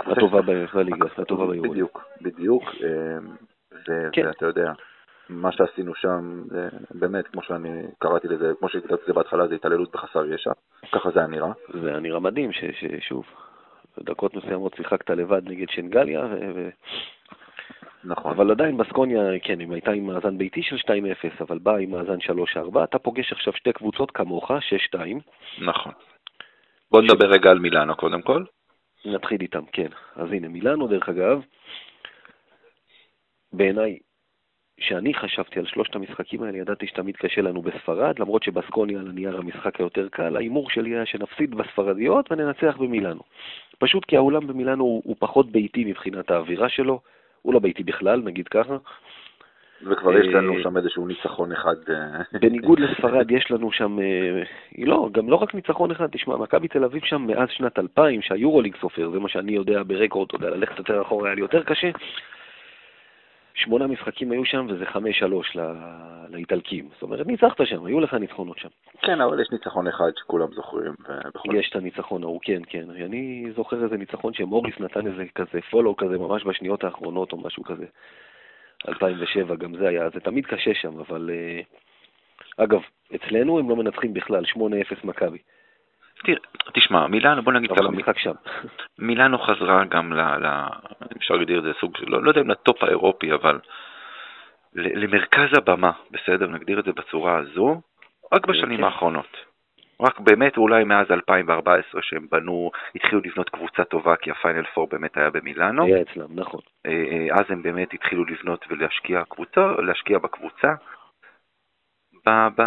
[0.00, 0.40] הטובה
[0.74, 1.70] בליגה, הטובה ביורו.
[1.70, 3.18] בדיוק, בדיוק, אה,
[4.12, 4.26] כן.
[4.26, 4.72] ואתה יודע,
[5.28, 6.42] מה שעשינו שם,
[6.90, 10.50] באמת, כמו שאני קראתי לזה, כמו שהגדרתי את זה בהתחלה, זה התעללות בחסר ישע,
[10.92, 11.52] ככה זה היה נראה.
[11.82, 13.24] זה היה נראה מדהים, ששוב,
[13.98, 16.68] בדקות מסוימות שיחקת לבד נגד שנגליה, ו...
[18.04, 18.32] נכון.
[18.32, 20.88] אבל עדיין בסקוניה, כן, אם הייתה עם מאזן ביתי של 2-0,
[21.40, 22.18] אבל באה עם מאזן
[22.74, 24.54] 3-4, אתה פוגש עכשיו שתי קבוצות כמוך, 6-2.
[25.64, 25.92] נכון.
[26.90, 28.44] בוא נדבר רגע על מילאנו קודם כל.
[29.04, 29.88] נתחיל איתם, כן.
[30.16, 31.42] אז הנה, מילאנו, דרך אגב,
[33.52, 33.98] בעיניי,
[34.76, 39.36] כשאני חשבתי על שלושת המשחקים האלה, ידעתי שתמיד קשה לנו בספרד, למרות שבסקוניה על הנייר
[39.36, 43.22] המשחק היותר קל, ההימור שלי היה שנפסיד בספרדיות וננצח במילאנו.
[43.78, 47.00] פשוט כי האולם במילאנו הוא, הוא פחות ביתי מבחינת האווירה שלו,
[47.42, 48.76] הוא לא ביתי בכלל, נגיד ככה.
[49.86, 51.76] וכבר יש לנו אה, שם איזשהו ניצחון אחד.
[51.88, 54.42] אה, בניגוד לספרד, יש לנו שם, אה,
[54.78, 58.76] לא, גם לא רק ניצחון אחד, תשמע, מכבי תל אביב שם מאז שנת 2000, שהיורוליג
[58.80, 61.90] סופר, זה מה שאני יודע ברקורד, אתה יודע, ללכת יותר אחורה היה לי יותר קשה.
[63.54, 65.56] שמונה משחקים היו שם, וזה חמש שלוש
[66.28, 66.88] לאיטלקים.
[66.92, 68.68] זאת אומרת, ניצחת שם, היו לך ניצחונות שם.
[69.02, 70.92] כן, אבל יש ניצחון אחד שכולם זוכרים.
[71.54, 72.90] יש את הניצחון ההוא, כן, כן.
[72.90, 77.64] אני זוכר איזה ניצחון שמוריס נתן איזה כזה פולו כזה ממש בשניות האחרונות או משהו
[77.64, 77.84] כזה.
[78.88, 81.30] 2007, גם זה היה, זה תמיד קשה שם, אבל...
[81.32, 81.60] אה,
[82.56, 82.80] אגב,
[83.14, 84.58] אצלנו הם לא מנצחים בכלל, 8-0
[85.04, 85.38] מכבי.
[86.74, 88.32] תשמע, מילאנו, בוא נגיד ככה, המשחק שם.
[88.98, 90.20] מילאנו חזרה גם ל...
[90.20, 90.66] ל
[91.16, 93.58] אפשר להגדיר את זה סוג לא, לא יודע אם לטופ האירופי, אבל
[94.74, 96.46] למרכז הבמה, בסדר?
[96.46, 97.80] נגדיר את זה בצורה הזו,
[98.32, 98.84] רק בשנים כן.
[98.84, 99.43] האחרונות.
[100.00, 105.16] רק באמת אולי מאז 2014 שהם בנו, התחילו לבנות קבוצה טובה, כי הפיינל פור באמת
[105.16, 105.84] היה במילאנו.
[105.84, 106.60] היה אצלם, נכון.
[106.86, 110.74] אה, אה, אז הם באמת התחילו לבנות ולהשקיע קבוצה, להשקיע בקבוצה.
[112.26, 112.62] ב, ב...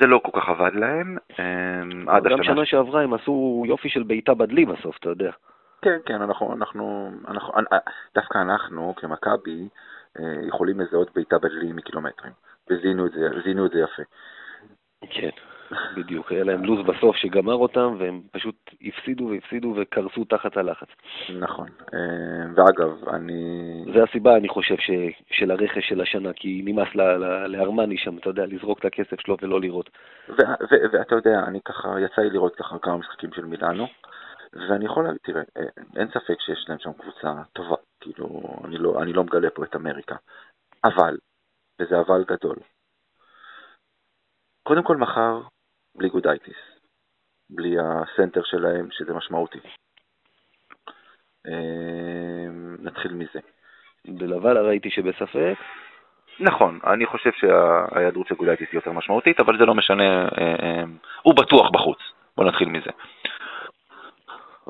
[0.00, 1.16] זה לא כל כך עבד להם.
[1.38, 2.54] אה, עד גם השנה...
[2.54, 5.30] שנה שעברה הם עשו יופי של בעיטה בדלי בסוף, אתה יודע.
[5.82, 7.52] כן, כן, אנחנו, אנחנו, אנחנו
[8.14, 9.68] דווקא אנחנו כמכבי
[10.48, 12.32] יכולים לזהות בעיטה בדלי מקילומטרים.
[12.70, 13.26] וזיהינו את זה,
[13.66, 14.02] את זה יפה.
[15.10, 15.30] כן,
[15.96, 16.32] בדיוק.
[16.32, 20.88] היה להם לו"ז בסוף שגמר אותם, והם פשוט הפסידו והפסידו וקרסו תחת הלחץ.
[21.40, 21.68] נכון.
[21.94, 23.84] אה, ואגב, אני...
[23.94, 24.90] זה הסיבה, אני חושב, ש,
[25.30, 26.88] של הרכש של השנה, כי נמאס
[27.48, 29.90] לארמני שם, אתה יודע, לזרוק את הכסף שלו ולא לראות.
[30.92, 33.86] ואתה יודע, אני ככה, יצא לי לראות ככה כמה משחקים של מילאנו,
[34.52, 35.62] ואני יכול להגיד, תראה, אה,
[35.96, 39.76] אין ספק שיש להם שם קבוצה טובה, כאילו, אני לא, אני לא מגלה פה את
[39.76, 40.16] אמריקה,
[40.84, 41.16] אבל,
[41.80, 42.56] וזה אבל גדול,
[44.62, 45.40] קודם כל מחר
[45.96, 46.56] בלי גודייטיס,
[47.50, 49.58] בלי הסנטר שלהם, שזה משמעותי.
[51.46, 53.40] אה, נתחיל מזה.
[54.08, 55.54] בלבלה ראיתי שבספק.
[56.40, 60.84] נכון, אני חושב שההיעדרות של גודייטיס היא יותר משמעותית, אבל זה לא משנה, אה,
[61.22, 61.98] הוא בטוח בחוץ.
[62.36, 62.90] בוא נתחיל מזה.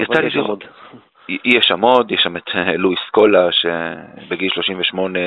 [0.00, 0.64] יצא לי עוד.
[1.28, 5.18] יש שם עוד, יש שם את אה, לואיס סקולה, שבגיל 38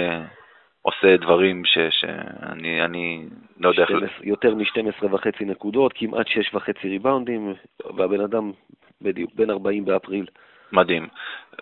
[0.85, 3.25] עושה דברים שאני אני
[3.59, 4.21] לא יודע איך...
[4.23, 7.53] יותר מ-12 וחצי נקודות, כמעט 6 וחצי ריבאונדים,
[7.95, 8.51] והבן אדם
[9.01, 10.25] בדיוק, בן 40 באפריל.
[10.71, 11.07] מדהים.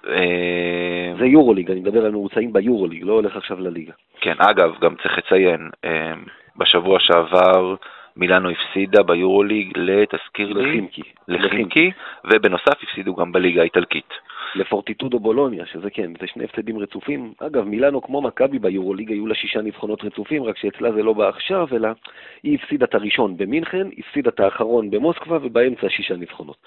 [0.08, 3.94] אה, זה יורוליג, אני מדבר על ממוצעים ביורוליג, לא הולך עכשיו לליגה.
[4.22, 6.14] כן, אגב, גם צריך לציין, אה,
[6.56, 7.76] בשבוע שעבר
[8.18, 11.04] מילאנו הפסידה ביורוליג לתזכיר לי, לחימקי.
[11.28, 11.92] לחימקי,
[12.26, 14.14] ובנוסף הפסידו גם בליגה האיטלקית.
[14.56, 17.34] לפורטיטודו בולוניה, שזה כן, זה שני הפסדים רצופים.
[17.40, 21.30] אגב, מילאנו כמו מכבי ביורוליג, היו לה שישה ניצחונות רצופים, רק שאצלה זה לא בא
[21.30, 21.90] עכשיו, אלא
[22.44, 26.58] היא הפסידה את הראשון במינכן, הפסידה את האחרון במוסקבה, ובאמצע שישה ניצחונות.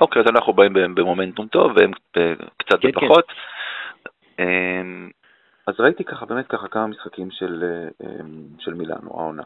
[0.00, 1.90] אוקיי, אז אנחנו באים במומנטום טוב, והם
[2.56, 3.24] קצת כן, פחות.
[4.36, 4.86] כן.
[5.66, 7.64] אז ראיתי ככה, באמת ככה, כמה משחקים של,
[8.02, 9.42] אמ, של מילאנו, העונה.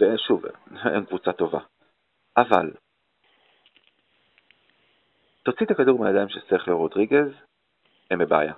[0.00, 1.58] ושוב, הם קבוצה טובה.
[2.36, 2.70] אבל,
[5.50, 7.28] תוציא את הכדור מהידיים של סרחיו רודריגז,
[8.10, 8.52] הם בבעיה.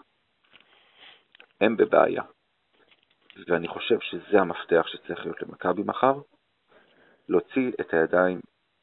[1.61, 2.22] הם בבעיה.
[3.49, 6.14] ואני חושב שזה המפתח שצריך להיות למכבי מחר,
[7.28, 8.41] להוציא את הידיים,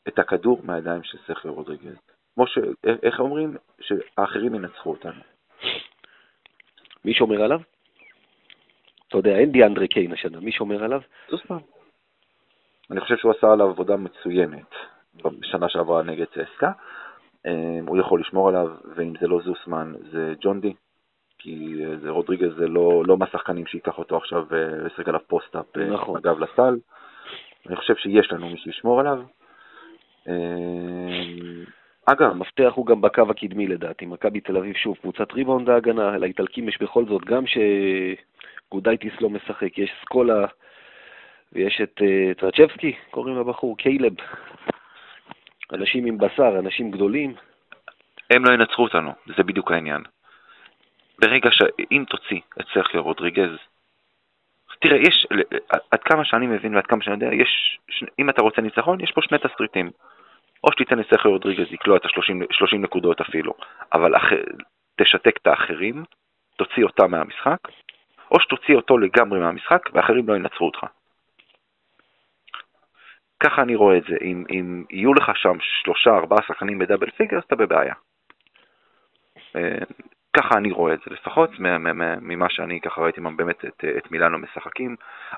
[0.08, 1.96] את הכדור מהידיים של סרחיו רודריגז.
[2.36, 2.58] כמו ש...
[3.04, 3.58] איך אומרים?
[3.82, 5.22] שהאחרים ינצחו אותנו.
[7.06, 7.60] מי שומר עליו?
[9.08, 11.02] אתה יודע, אין דיאנדרי קיין השנה, מי שומר עליו?
[11.30, 11.60] זוסמן.
[12.92, 14.72] אני חושב שהוא עשה עליו עבודה מצוינת
[15.16, 16.72] בשנה שעברה נגד צסקה.
[17.48, 20.74] אמ, הוא יכול לשמור עליו, ואם זה לא זוסמן זה ג'ון די,
[21.40, 25.78] כי אה, זה רודריגז זה לא, לא מהשחקנים שייקח אותו עכשיו וישחק אה, עליו פוסט-אפ
[25.78, 26.18] אה, נכון.
[26.18, 26.78] אגב לסל.
[27.68, 29.22] אני חושב שיש לנו מי שישמור עליו.
[32.06, 34.06] אגב, המפתח הוא גם בקו הקדמי לדעתי.
[34.06, 39.78] מכבי תל אביב, שוב, קבוצת ריבאונד ההגנה, לאיטלקים יש בכל זאת, גם שגודייטיס לא משחק,
[39.78, 40.46] יש סקולה
[41.54, 42.02] ויש את
[42.38, 44.14] טרצ'בסקי, קוראים לבחור, קיילב.
[45.74, 47.34] אנשים עם בשר, אנשים גדולים.
[48.30, 50.04] הם לא ינצחו אותנו, זה בדיוק העניין.
[51.22, 53.58] ברגע שאם תוציא את סרחיו רודריגז,
[54.80, 55.28] תראה, יש,
[55.92, 57.80] עד כמה שאני מבין ועד כמה שאני יודע, יש,
[58.20, 59.92] אם אתה רוצה ניצחון, יש פה שני תסריטים.
[60.64, 63.54] או שתיתן לסרחיו רודריגז לקלוע את ה-30 נקודות אפילו,
[63.94, 64.24] אבל אח,
[65.02, 66.04] תשתק את האחרים,
[66.56, 67.58] תוציא אותם מהמשחק,
[68.32, 70.86] או שתוציא אותו לגמרי מהמשחק ואחרים לא ינצחו אותך.
[73.44, 74.16] ככה אני רואה את זה.
[74.22, 77.94] אם, אם יהיו לך שם שלושה, ארבעה שחקנים בדאבל פיגר, אז אתה בבעיה.
[79.56, 79.86] אה,
[80.38, 81.50] ככה אני רואה את זה, לפחות
[82.22, 84.96] ממה שאני ככה ראיתי באמת את, את מילאנו משחקים.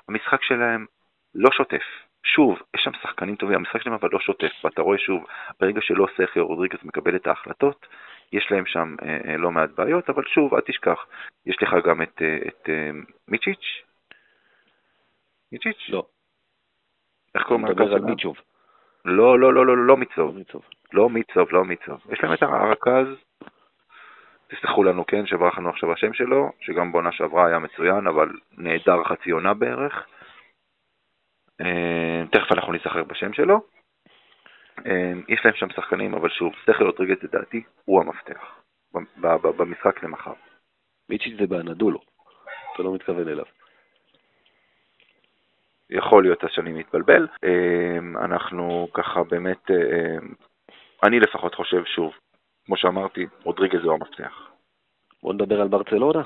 [0.08, 0.86] המשחק שלהם
[1.34, 1.84] לא שוטף.
[2.24, 5.26] שוב, יש שם שחקנים טובים, המשחק שלהם אבל לא שוטף, ואתה רואה שוב,
[5.60, 7.86] ברגע שלא סרחיו רודריגז מקבל את ההחלטות,
[8.32, 11.06] יש להם שם אה, אה, לא מעט בעיות, אבל שוב, אל תשכח,
[11.46, 12.90] יש לך גם את, אה, את אה,
[13.28, 13.82] מיצ'יץ'?
[15.52, 15.88] מיצ'יץ'?
[15.88, 16.06] לא.
[17.34, 18.04] איך קוראים לרכז שלהם?
[18.04, 18.36] מיצ'וב.
[19.04, 20.36] לא, לא, לא, לא, לא מיצוב.
[20.92, 22.00] לא מיצוב, לא מיצוב.
[22.12, 23.06] יש להם את הרכז,
[24.48, 28.28] תסלחו לנו, כן, שברח לנו עכשיו השם שלו, שגם בעונה שעברה היה מצוין, אבל
[28.58, 30.06] נעדר חצי עונה בערך.
[31.60, 33.60] אה, תכף אנחנו נזכר בשם שלו.
[34.86, 38.60] אה, יש להם שם שחקנים, אבל שוב, סטכר רודריגז לדעתי הוא המפתח
[39.56, 40.32] במשחק למחר.
[41.08, 42.00] מיצ'יץ' זה באנדולו,
[42.74, 43.44] אתה לא מתכוון אליו.
[45.90, 47.26] יכול להיות שאני מתבלבל.
[47.44, 50.28] אמ, אנחנו ככה באמת, אמ,
[51.02, 52.12] אני לפחות חושב שוב,
[52.66, 54.50] כמו שאמרתי, רודריגז הוא המפתח.
[55.22, 56.22] בוא נדבר על ברצלונה.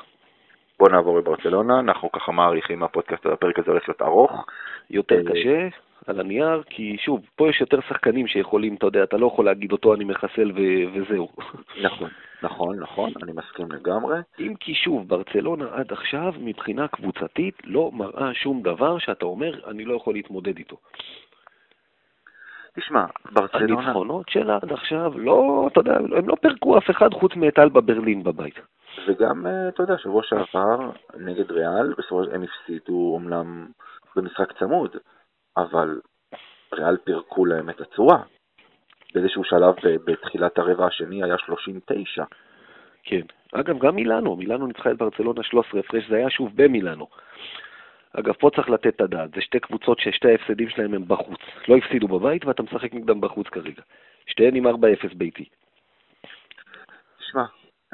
[0.78, 4.46] בוא נעבור לברצלונה, אנחנו ככה מעריכים הפודקאסט, הפרק הזה הולך להיות ארוך.
[4.90, 5.68] יותר אה, קשה,
[6.06, 9.72] על הנייר, כי שוב, פה יש יותר שחקנים שיכולים, אתה יודע, אתה לא יכול להגיד
[9.72, 11.28] אותו אני מחסל ו- וזהו.
[11.82, 12.10] נכון,
[12.42, 14.18] נכון, נכון, אני מסכים לגמרי.
[14.40, 19.84] אם כי שוב, ברצלונה עד עכשיו, מבחינה קבוצתית, לא מראה שום דבר שאתה אומר, אני
[19.84, 20.76] לא יכול להתמודד איתו.
[22.76, 23.82] תשמע, ברצלונה...
[23.82, 27.80] הניצחונות שלה עד עכשיו, לא, אתה יודע, הם לא פירקו אף אחד חוץ מאת אלבה
[27.80, 28.54] ברלין בבית.
[29.06, 33.66] וגם, אה, אתה יודע, שבוע שעבר נגד ריאל, בסופו של הם הפסידו אומנם
[34.16, 34.96] במשחק צמוד,
[35.56, 36.00] אבל
[36.72, 38.22] ריאל פירקו להם את הצורה.
[39.14, 39.74] באיזשהו שלב
[40.04, 42.24] בתחילת הרבע השני היה 39.
[43.02, 43.20] כן.
[43.52, 47.06] אגב, גם מילאנו, מילאנו ניצחה את ברצלונה 13 הפרש, זה היה שוב במילאנו.
[48.12, 51.40] אגב, פה צריך לתת את הדעת, זה שתי קבוצות ששתי ההפסדים שלהם הם בחוץ.
[51.68, 53.82] לא הפסידו בבית ואתה משחק נגדם בחוץ כרגע.
[54.26, 54.70] שתיהן עם 4-0
[55.16, 55.48] ביתי.
[57.18, 57.44] תשמע,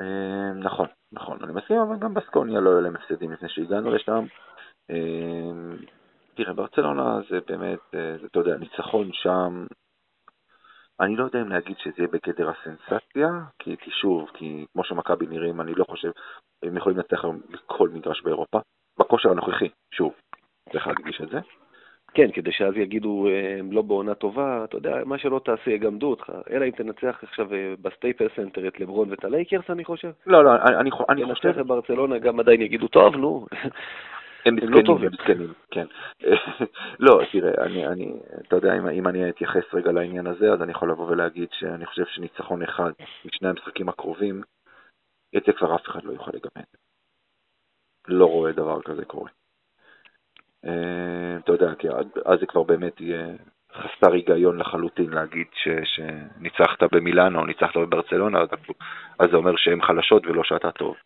[0.01, 4.25] אה, נכון, נכון, אני מסכים, אבל גם בסקוניה לא היו להם הפסדים לפני שהגענו לשם.
[4.91, 4.97] אה,
[6.35, 9.67] תראה, ברצלונה זה באמת, אה, אתה יודע, ניצחון שם,
[11.01, 13.29] אני לא יודע אם להגיד שזה יהיה בגדר הסנסציה,
[13.59, 16.11] כי, כי שוב, כי כמו שמכבי נראים, אני לא חושב,
[16.63, 18.59] הם יכולים לנצח היום בכל מגרש באירופה,
[18.99, 20.13] בכושר הנוכחי, שוב,
[20.73, 21.39] צריך להדגיש את זה.
[22.15, 23.27] כן, כדי שאז יגידו,
[23.59, 27.55] הם לא בעונה טובה, אתה יודע, מה שלא תעשה יגמדו אותך, אלא אם תנצח עכשיו
[27.55, 30.11] אה, בסטייפלס סנטר את לברון ואת הלייקרס, אני חושב.
[30.27, 31.49] לא, לא, אני, אני, אני חושב...
[31.49, 33.47] תנצח את ברצלונה, גם עדיין יגידו, טוב, נו.
[34.47, 35.07] הם לא טובים.
[35.07, 35.87] הם מסכנים, כן.
[37.07, 38.13] לא, תראה, אני, אני,
[38.47, 41.87] אתה יודע, אם, אם אני אתייחס רגע לעניין הזה, אז אני יכול לבוא ולהגיד שאני
[41.87, 42.91] חושב שניצחון אחד
[43.25, 44.43] משני המשחקים הקרובים,
[45.37, 46.65] את זה כבר אף אחד לא יוכל לגמד.
[48.09, 49.31] לא רואה דבר כזה קורה.
[50.65, 51.89] אה, אתה יודע, כי
[52.25, 53.27] אז זה כבר באמת יהיה
[53.73, 58.39] חסר היגיון לחלוטין להגיד ש, שניצחת במילאנו או ניצחת בברצלונה,
[59.19, 60.97] אז זה אומר שהן חלשות ולא שאתה טוב.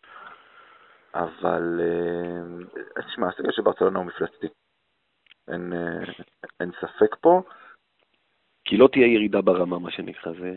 [1.15, 4.47] אבל, אה, תשמע, הסגל של ברצלונה הוא מפלצתי.
[5.47, 6.23] אין, אה,
[6.59, 7.41] אין ספק פה.
[8.65, 10.31] כי לא תהיה ירידה ברמה, מה שנקרא.
[10.33, 10.51] זה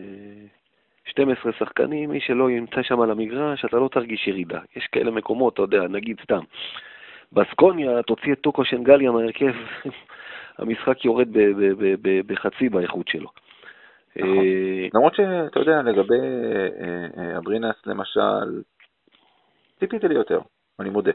[1.05, 4.59] 12 שחקנים, מי שלא ימצא שם על המגרש, אתה לא תרגיש ירידה.
[4.75, 6.39] יש כאלה מקומות, אתה יודע, נגיד סתם,
[7.31, 9.53] בסקוניה, תוציא את טוקו שנגליה מהרכב,
[10.59, 11.27] המשחק יורד
[12.25, 13.29] בחצי באיכות שלו.
[14.15, 14.29] נכון.
[14.29, 16.19] אה, למרות שאתה יודע, לגבי
[17.37, 18.61] אברינס למשל,
[19.79, 20.39] ציפיתי לי יותר,
[20.79, 21.11] אני מודה.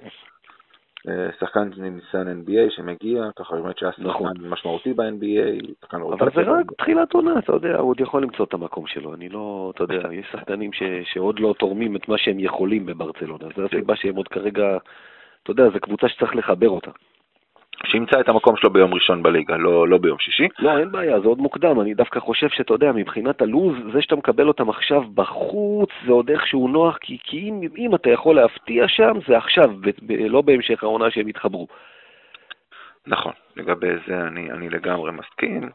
[1.08, 4.34] אה, שחקן ניסיון NBA שמגיע, ככה באמת שהיה נכון.
[4.34, 8.44] שחקן משמעותי ב-NBA, שחקן אבל זה רק תחילת עונה, אתה יודע, הוא עוד יכול למצוא
[8.44, 10.70] את המקום שלו, אני לא, אתה יודע, יש שחקנים
[11.04, 14.78] שעוד לא תורמים את מה שהם יכולים בברצלונה, זו הסיבה שהם עוד כרגע,
[15.42, 16.90] אתה יודע, זו קבוצה שצריך לחבר אותה.
[17.84, 20.48] שימצא את המקום שלו ביום ראשון בליגה, לא, לא ביום שישי.
[20.58, 21.80] לא, אין בעיה, זה עוד מוקדם.
[21.80, 26.30] אני דווקא חושב שאתה יודע, מבחינת הלו"ז, זה שאתה מקבל אותם עכשיו בחוץ, זה עוד
[26.30, 30.40] איכשהו נוח, כי, כי אם, אם אתה יכול להפתיע שם, זה עכשיו, ב, ב, לא
[30.40, 31.66] בהמשך העונה שהם יתחברו.
[33.06, 35.70] נכון, לגבי זה אני, אני לגמרי מסכים.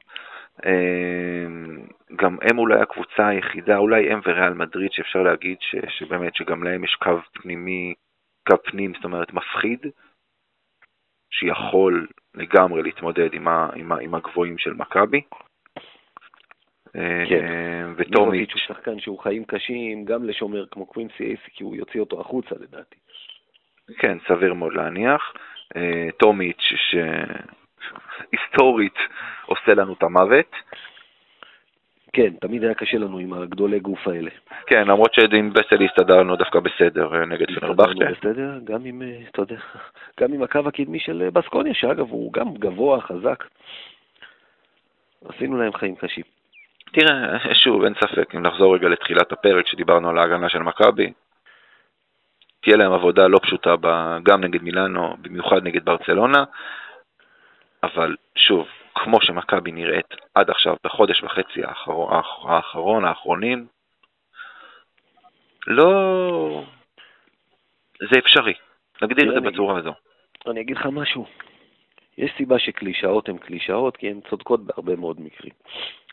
[0.66, 1.80] אמ,
[2.16, 6.84] גם הם אולי הקבוצה היחידה, אולי הם וריאל מדריד, שאפשר להגיד ש, שבאמת, שגם להם
[6.84, 7.94] יש קו פנימי,
[8.48, 9.80] קו פנים, זאת אומרת מפחיד.
[11.32, 15.22] שיכול לגמרי להתמודד עם, ה, עם, ה, עם הגבוהים של מכבי.
[16.96, 21.76] אה, כן, וטומיץ' הוא שחקן שהוא חיים קשים, גם לשומר כמו קווינסי אייסי, כי הוא
[21.76, 22.96] יוציא אותו החוצה לדעתי.
[23.98, 25.34] כן, סביר מאוד להניח.
[25.76, 26.74] אה, טומיץ',
[28.32, 28.98] שהיסטורית
[29.46, 30.52] עושה לנו את המוות.
[32.14, 34.30] כן, תמיד היה קשה לנו עם הגדולי גוף האלה.
[34.68, 38.06] כן, למרות שעם בסל הסתדרנו דווקא בסדר אה, נגד פנרבכטה.
[38.12, 39.56] בסדר, גם עם, אה, אתה יודע,
[40.20, 43.44] גם עם הקו הקדמי של אה, בסקוניה, שאגב הוא גם גבוה, חזק.
[45.26, 46.24] עשינו להם חיים קשים.
[46.92, 51.14] תראה, שוב, אין ספק, אם נחזור רגע לתחילת הפרק שדיברנו על ההגנה של מכבי,
[52.62, 53.76] תהיה להם עבודה לא פשוטה
[54.24, 56.44] גם נגד מילאנו, במיוחד נגד ברצלונה,
[57.84, 62.14] אבל שוב, כמו שמכבי נראית עד עכשיו, בחודש וחצי האחרון,
[62.44, 63.68] האחרון האחרונים,
[65.68, 66.64] לא...
[68.12, 68.54] זה אפשרי,
[69.02, 69.94] נגדיר את זה בצורה הזו.
[70.48, 71.26] אני אגיד לך משהו,
[72.18, 75.54] יש סיבה שקלישאות הן קלישאות, כי הן צודקות בהרבה מאוד מקרים.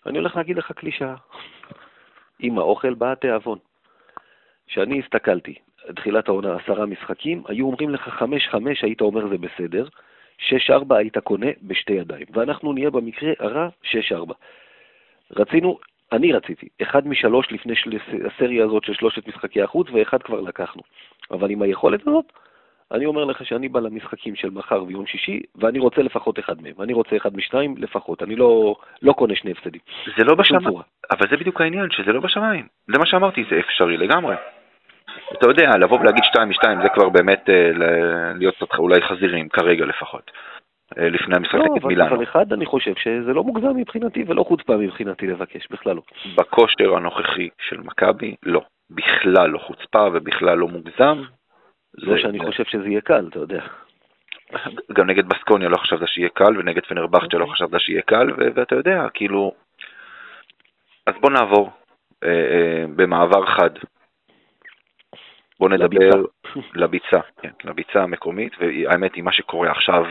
[0.06, 1.14] אני הולך להגיד לך קלישאה.
[2.38, 3.58] עם האוכל בא התיאבון.
[4.66, 5.54] כשאני הסתכלתי,
[5.96, 9.88] תחילת העונה עשרה משחקים, היו אומרים לך חמש חמש, היית אומר זה בסדר,
[10.40, 14.32] 6-4 היית קונה בשתי ידיים, ואנחנו נהיה במקרה הרע 6-4.
[15.36, 15.78] רצינו,
[16.12, 17.98] אני רציתי, אחד משלוש לפני של...
[18.26, 20.82] הסריה הזאת של שלושת משחקי החוץ, ואחד כבר לקחנו.
[21.30, 22.32] אבל עם היכולת הזאת,
[22.92, 26.74] אני אומר לך שאני בא למשחקים של מחר ויום שישי, ואני רוצה לפחות אחד מהם.
[26.80, 29.80] אני רוצה אחד משניים לפחות, אני לא, לא קונה שני הפסדים.
[30.16, 30.78] זה לא בשמיים,
[31.10, 32.66] אבל זה בדיוק העניין, שזה לא בשמיים.
[32.92, 34.34] זה מה שאמרתי, זה אפשרי לגמרי.
[35.32, 37.70] אתה יודע, לבוא ולהגיד שתיים משתיים זה כבר באמת אה,
[38.38, 40.30] להיות קצת אולי חזירים, כרגע לפחות,
[40.98, 42.14] אה, לפני המשחק נגד לא, מילאנו.
[42.14, 46.02] אבל אחד אני חושב שזה לא מוגזם מבחינתי ולא חוצפה מבחינתי לבקש, בכלל לא.
[46.36, 48.62] בכושר הנוכחי של מכבי, לא.
[48.90, 51.22] בכלל לא חוצפה ובכלל לא מוגזם.
[51.98, 53.62] לא שאני חושב שזה יהיה קל, אתה יודע.
[54.92, 57.54] גם נגד בסקוניה לא חשבת שיהיה קל, ונגד פנרבכצ'ה לא אוקיי.
[57.54, 59.52] חשבת שיהיה קל, ואתה יודע, כאילו...
[61.06, 61.70] אז בוא נעבור
[62.24, 63.70] אה, אה, במעבר חד
[65.60, 66.22] בואו נדבר
[66.74, 70.04] לביצה, כן, לביצה המקומית, והאמת היא, מה שקורה עכשיו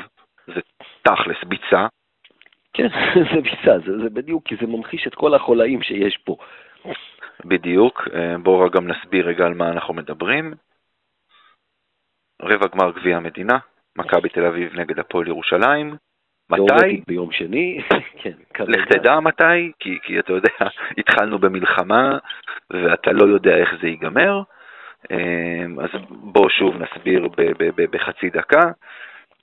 [0.48, 0.62] זה
[1.02, 1.88] תכלס ביצה.
[2.74, 2.88] כן,
[3.34, 6.38] זה ביצה, זה, זה בדיוק, כי זה ממחיש את כל החולאים שיש פה.
[7.46, 10.54] בדיוק, אה, בואו גם נסביר רגע על מה אנחנו מדברים.
[12.42, 13.58] רבע גמר גביע המדינה,
[13.96, 15.96] מכבי תל אביב נגד הפועל ירושלים.
[16.50, 17.02] מתי?
[17.08, 17.82] ביום שני,
[18.22, 18.64] כן.
[18.68, 20.50] לך תדע מתי, כי, כי אתה יודע,
[21.00, 22.18] התחלנו במלחמה
[22.70, 24.42] ואתה לא יודע איך זה ייגמר.
[25.12, 27.28] אמ, אז בואו שוב נסביר
[27.92, 28.72] בחצי דקה.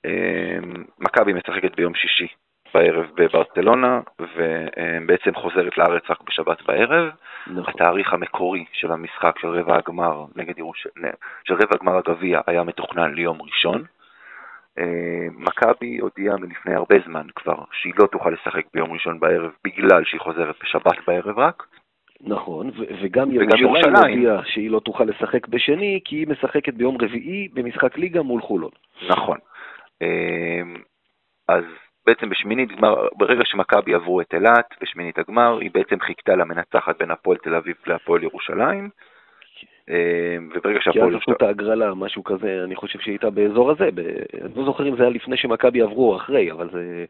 [0.05, 2.27] אמ, מכבי משחקת ביום שישי
[2.73, 7.11] בערב בברצלונה, ובעצם חוזרת לארץ רק בשבת בערב.
[7.47, 7.63] נכון.
[7.67, 13.13] התאריך המקורי של המשחק של רבע הגמר נגד ירושלים, של רבע הגמר הגביע היה מתוכנן
[13.13, 13.83] ליום ראשון.
[14.77, 20.03] אמ, מכבי הודיעה מלפני הרבה זמן כבר שהיא לא תוכל לשחק ביום ראשון בערב בגלל
[20.03, 21.63] שהיא חוזרת בשבת בערב רק.
[22.23, 22.71] נכון,
[23.01, 28.21] וגם ירושלים הודיעה שהיא לא תוכל לשחק בשני, כי היא משחקת ביום רביעי במשחק ליגה
[28.21, 28.71] מול חולון.
[29.09, 29.37] נכון.
[30.01, 30.75] אמ,
[31.47, 31.63] אז
[32.05, 37.11] בעצם בשמינית גמר, ברגע שמכבי עברו את אילת, בשמינית הגמר, היא בעצם חיכתה למנצחת בין
[37.11, 38.89] הפועל תל אביב להפועל ירושלים.
[39.89, 41.09] אמ, וברגע שהפועל...
[41.09, 43.89] כי אז עשו את ההגרלה, משהו כזה, אני חושב שהיא הייתה באזור הזה,
[44.41, 47.05] אני לא זוכר אם זה היה לפני שמכבי עברו או אחרי, אבל זה...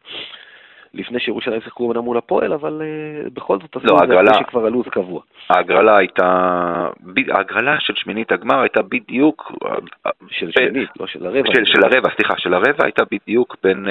[0.94, 4.44] לפני שירושלים שיחקו בנה מול הפועל, אבל uh, בכל זאת עשו לא, את זה אחרי
[4.44, 5.22] שכבר הלו"ז קבוע.
[5.50, 6.88] ההגרלה הייתה,
[7.28, 9.52] ההגרלה של שמינית הגמר הייתה בדיוק...
[9.66, 11.54] אה, של שמינית, לא של הרבע.
[11.54, 13.86] של, של הרבע, סליחה, של הרבע הייתה בדיוק בין,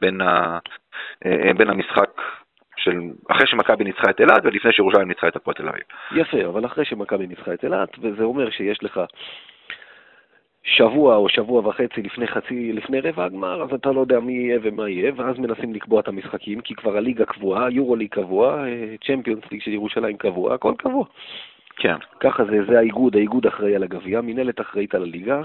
[0.00, 0.58] בין, ה,
[1.24, 2.10] uh, בין המשחק
[2.76, 5.82] של אחרי שמכבי ניצחה את אילת ולפני שירושלים ניצחה את הפועל תל אביב.
[6.12, 9.00] יפה, אבל אחרי שמכבי ניצחה את אילת, וזה אומר שיש לך
[10.64, 14.58] שבוע או שבוע וחצי לפני חצי, לפני רבע הגמר, אז אתה לא יודע מי יהיה
[14.62, 18.64] ומה יהיה, ואז מנסים לקבוע את המשחקים, כי כבר הליגה קבועה, יורו ליג קבוע,
[19.06, 21.04] צ'מפיונס ליג של ירושלים קבוע, הכל קבוע.
[21.76, 21.96] כן.
[22.20, 25.42] ככה זה, זה האיגוד, האיגוד אחראי על הגביע, מינהלת אחראית על הליגה.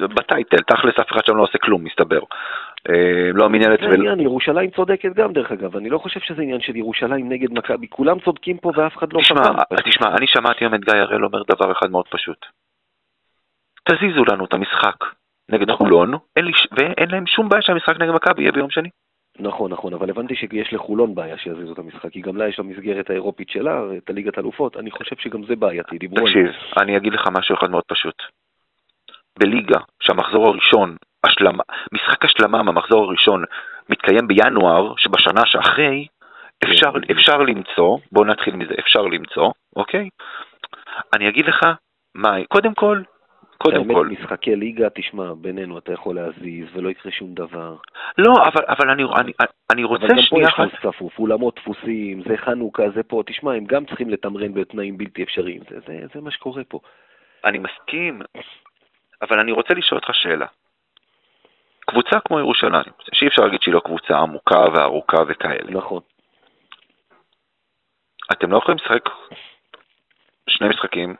[0.00, 2.20] בטייטל, תכלס אף אחד שם לא עושה כלום, מסתבר.
[2.90, 6.60] אה, לא המינהלת זה עניין, ירושלים צודקת גם דרך אגב, אני לא חושב שזה עניין
[6.60, 9.34] של ירושלים נגד מכבי, כולם צודקים פה ואף אחד לא חתם.
[9.84, 12.46] תשמע, אני שמעתי היום את גיא הראל אומר דבר אחד מאוד פשוט.
[13.88, 14.96] תזיזו לנו את המשחק
[15.50, 15.86] נגד נכון.
[15.86, 18.88] חולון, אין לי, ואין להם שום בעיה שהמשחק נגד מכבי יהיה ביום שני.
[19.38, 23.10] נכון, נכון, אבל הבנתי שיש לחולון בעיה שיזיזו את המשחק, כי גם לה יש המסגרת
[23.10, 26.30] האירופית שלה, את הליגת אלופות, אני חושב שגם זה בעייתי, דיברו על זה.
[26.30, 28.22] תקשיב, אני אגיד לך משהו אחד מאוד פשוט.
[29.38, 31.62] בליגה, שהמחזור הראשון, השלמה,
[31.92, 33.44] משחק השלמה מהמחזור הראשון
[33.88, 36.06] מתקיים בינואר, שבשנה שאחרי,
[36.64, 37.14] אפשר, כן.
[37.14, 40.08] אפשר למצוא, בואו נתחיל מזה, אפשר למצוא, אוקיי?
[41.16, 41.66] אני אגיד לך,
[42.14, 43.02] מה, קודם כל,
[43.58, 44.06] קודם כל.
[44.06, 47.76] משחקי ליגה, תשמע, בינינו אתה יכול להזיז ולא יקרה שום דבר.
[48.18, 49.32] לא, אבל, אבל אני, אני,
[49.72, 50.22] אני רוצה שנייה...
[50.22, 53.84] אבל גם פה יש לך צפוף, אולמות דפוסים, זה חנוכה, זה פה, תשמע, הם גם
[53.84, 56.80] צריכים לתמרן בתנאים בלתי אפשריים, זה, זה, זה מה שקורה פה.
[57.44, 58.22] אני מסכים,
[59.22, 60.46] אבל אני רוצה לשאול אותך שאלה.
[61.80, 65.70] קבוצה כמו ירושלים, שאי אפשר להגיד שהיא לא קבוצה עמוקה וארוכה וכאלה.
[65.70, 66.00] נכון.
[68.32, 69.08] אתם לא יכולים לשחק
[70.48, 71.14] שני משחקים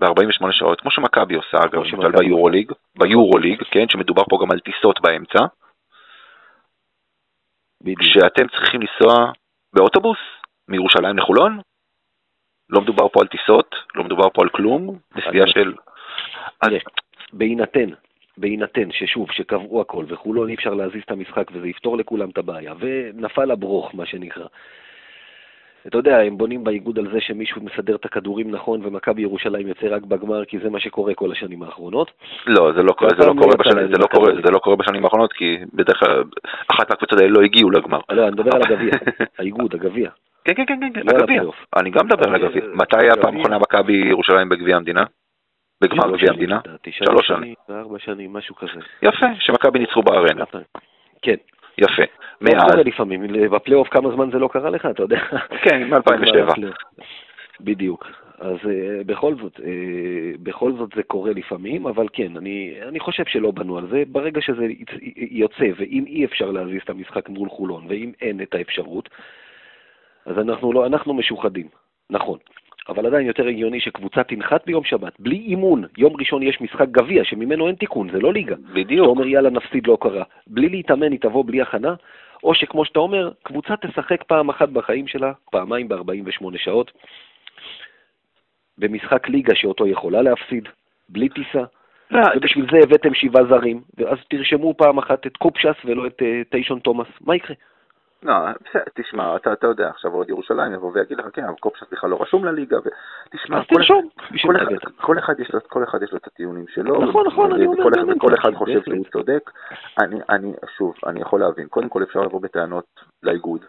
[0.00, 5.00] ב-48 שעות, כמו שמכבי עושה אגב, למשל ביורוליג, ביורוליג, כן, שמדובר פה גם על טיסות
[5.00, 5.38] באמצע,
[7.80, 8.02] בדיוק.
[8.02, 9.32] שאתם צריכים לנסוע
[9.72, 10.18] באוטובוס
[10.68, 11.60] מירושלים לחולון,
[12.70, 15.74] לא מדובר פה על טיסות, לא מדובר פה על כלום, נסיעה של...
[17.32, 17.90] בהינתן,
[18.36, 22.74] בהינתן ששוב, שקבעו הכל וחולון אי אפשר להזיז את המשחק וזה יפתור לכולם את הבעיה,
[22.78, 24.46] ונפל הברוך, מה שנקרא.
[25.88, 29.86] אתה יודע, הם בונים באיגוד על זה שמישהו מסדר את הכדורים נכון ומכבי ירושלים יוצא
[29.90, 32.10] רק בגמר, כי זה מה שקורה כל השנים האחרונות.
[32.46, 35.32] לא, זה לא, זה לא, קורה, בשנים, זה לא, קורה, זה לא קורה בשנים האחרונות,
[35.32, 36.24] כי בדרך כלל
[36.68, 38.00] אחת מהקבוצות האלה לא הגיעו לגמר.
[38.10, 38.92] לא, אני מדבר על הגביע,
[39.38, 40.10] האיגוד, הגביע.
[40.44, 41.42] כן, כן, כן, כן, הגביע.
[41.76, 42.62] אני גם מדבר על הגביע.
[42.74, 45.04] מתי היה פעם אחרונה מכבי ירושלים בגביע המדינה?
[45.80, 46.60] בגמר גביע המדינה?
[46.90, 47.54] שלוש שנים.
[47.70, 48.80] ארבע שנים, משהו כזה.
[49.02, 50.44] יפה, שמכבי ניצחו בארנה.
[51.22, 51.36] כן.
[51.78, 52.02] יפה.
[52.40, 52.52] מאז...
[52.52, 55.20] זה קורה לפעמים, בפלייאוף כמה זמן זה לא קרה לך, אתה יודע.
[55.62, 56.58] כן, מ-2007.
[57.60, 58.06] בדיוק.
[58.38, 59.62] אז uh, בכל זאת, uh,
[60.42, 64.02] בכל זאת זה קורה לפעמים, אבל כן, אני, אני חושב שלא בנו על זה.
[64.08, 64.66] ברגע שזה
[65.16, 69.08] יוצא, ואם אי אפשר להזיז את המשחק מול חולון, ואם אין את האפשרות,
[70.26, 71.68] אז אנחנו, לא, אנחנו משוחדים,
[72.10, 72.38] נכון.
[72.88, 75.84] אבל עדיין יותר הגיוני שקבוצה תנחת ביום שבת, בלי אימון.
[75.96, 78.56] יום ראשון יש משחק גביע, שממנו אין תיקון, זה לא ליגה.
[78.72, 79.04] בדיוק.
[79.04, 80.24] אתה אומר, יאללה, נפסיד, לא קרה.
[80.46, 81.94] בלי להתאמן, היא תבוא בלי הכנה,
[82.44, 86.92] או שכמו שאתה אומר, קבוצה תשחק פעם אחת בחיים שלה, פעמיים ב-48 שעות,
[88.78, 90.68] במשחק ליגה שאותו יכולה להפסיד,
[91.08, 91.64] בלי טיסה.
[92.10, 96.50] לא, ובשביל זה הבאתם שבעה זרים, ואז תרשמו פעם אחת את קופשס ולא את uh,
[96.50, 97.08] טיישון תומאס.
[97.20, 97.56] מה יקרה?
[98.22, 101.92] לא, בסדר, תשמע, אתה, אתה יודע, עכשיו עוד ירושלים יבוא ויגיד לך, כן, אבל קופשט
[101.92, 104.90] בכלל לא רשום לליגה, ותשמע, כל, מה אחד?
[105.00, 107.80] כל, אחד יש לו, כל אחד יש לו את הטיעונים שלו, נכון, נכון, אני אומר
[107.80, 108.80] וכל, באמת, וכל אחד חושב.
[108.84, 109.50] שהוא צודק.
[110.00, 112.84] אני, אני, שוב, אני יכול להבין, קודם כל אפשר לבוא בטענות
[113.22, 113.64] לאיגוד,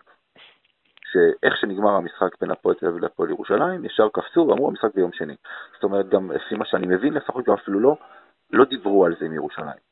[1.11, 5.35] שאיך שנגמר המשחק בין הפועל תל אביב להפועל ירושלים, ישר קפצו ואמרו המשחק ביום שני.
[5.73, 7.95] זאת אומרת, גם לפי מה שאני מבין, לפחות גם אפילו לא,
[8.51, 9.88] לא דיברו על זה עם ירושלים.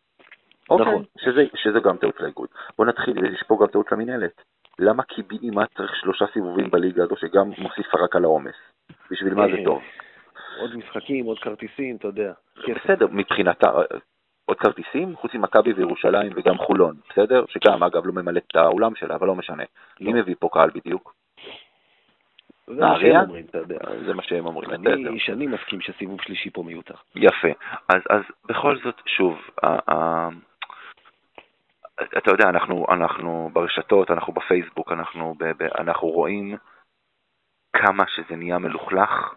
[0.70, 1.04] אוקיי, נכון.
[1.18, 2.48] שזה, שזה גם טעות לאיגוד.
[2.78, 4.42] בוא נתחיל, יש פה גם טעות למינהלת.
[4.80, 8.56] למה קיבינימט צריך שלושה סיבובים בליגה הזו שגם מוסיף רק על העומס?
[9.12, 9.82] בשביל מה זה אה, טוב?
[10.60, 12.34] עוד משחקים, עוד כרטיסים, אתה יודע.
[12.76, 13.72] בסדר, מבחינתה,
[14.46, 17.46] עוד כרטיסים, חוץ ממכבי וירושלים וגם חולון, בסדר?
[17.48, 19.64] שגם, אגב, לא ממלאת את האולם שלה, אבל לא משנה.
[20.02, 21.14] מי מביא פה קהל בדיוק?
[22.68, 23.22] זה מה שהם?
[23.22, 23.78] אומרים, אתה יודע.
[24.06, 24.70] זה מה שהם אומרים.
[24.88, 26.96] אני שנים מסכים שסיבוב שלישי פה מיותר.
[27.16, 27.48] יפה.
[27.90, 29.38] אז, בכל זאת, שוב,
[32.18, 36.58] אתה יודע, אנחנו, אנחנו ברשתות, אנחנו בפייסבוק, אנחנו, ב, ב, אנחנו רואים
[37.74, 39.34] כמה שזה נהיה מלוכלך,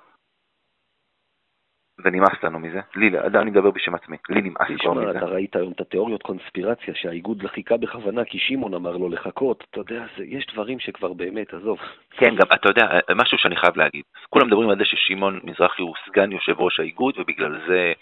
[2.05, 2.81] ונמאס לנו מזה.
[2.97, 5.19] לי, אני מדבר בשם עצמי, לי נמאס כבר תשמע, מזה.
[5.19, 9.65] אתה ראית היום את התיאוריות קונספירציה שהאיגוד חיכה בכוונה כי שמעון אמר לו לחכות.
[9.71, 11.79] אתה יודע, זה, יש דברים שכבר באמת, עזוב.
[12.11, 14.05] כן, גם, אתה יודע, משהו שאני חייב להגיד.
[14.31, 17.93] כולם מדברים על זה ששמעון מזרחי הוא סגן יושב ראש האיגוד, ובגלל זה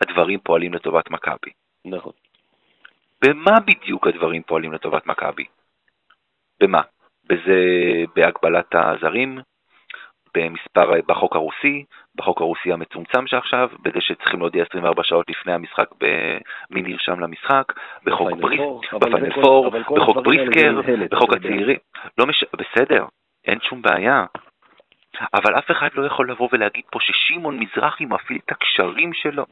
[0.00, 1.50] הדברים פועלים לטובת מכבי.
[1.84, 2.12] נכון.
[3.24, 5.44] במה בדיוק הדברים פועלים לטובת מכבי?
[6.62, 6.80] במה?
[7.28, 7.58] בזה,
[8.16, 9.38] בהגבלת הזרים,
[10.36, 16.82] במספר, בחוק הרוסי, בחוק הרוסי המצומצם שעכשיו, בזה שצריכים להודיע 24 שעות לפני המשחק במי
[16.82, 17.72] נרשם למשחק,
[18.04, 21.32] בחוק בפיינל בריס, פור, אבל זה בפיינל כל- פור, אבל כל בחוק בריסקר, בחוק.
[21.32, 21.78] הצעירים,
[22.18, 22.44] לא מש...
[22.52, 23.06] בסדר,
[23.46, 24.24] אין שום בעיה.
[25.34, 29.44] אבל אף אחד לא יכול לבוא ולהגיד פה ששמעון מזרחי מפעיל את הקשרים שלו.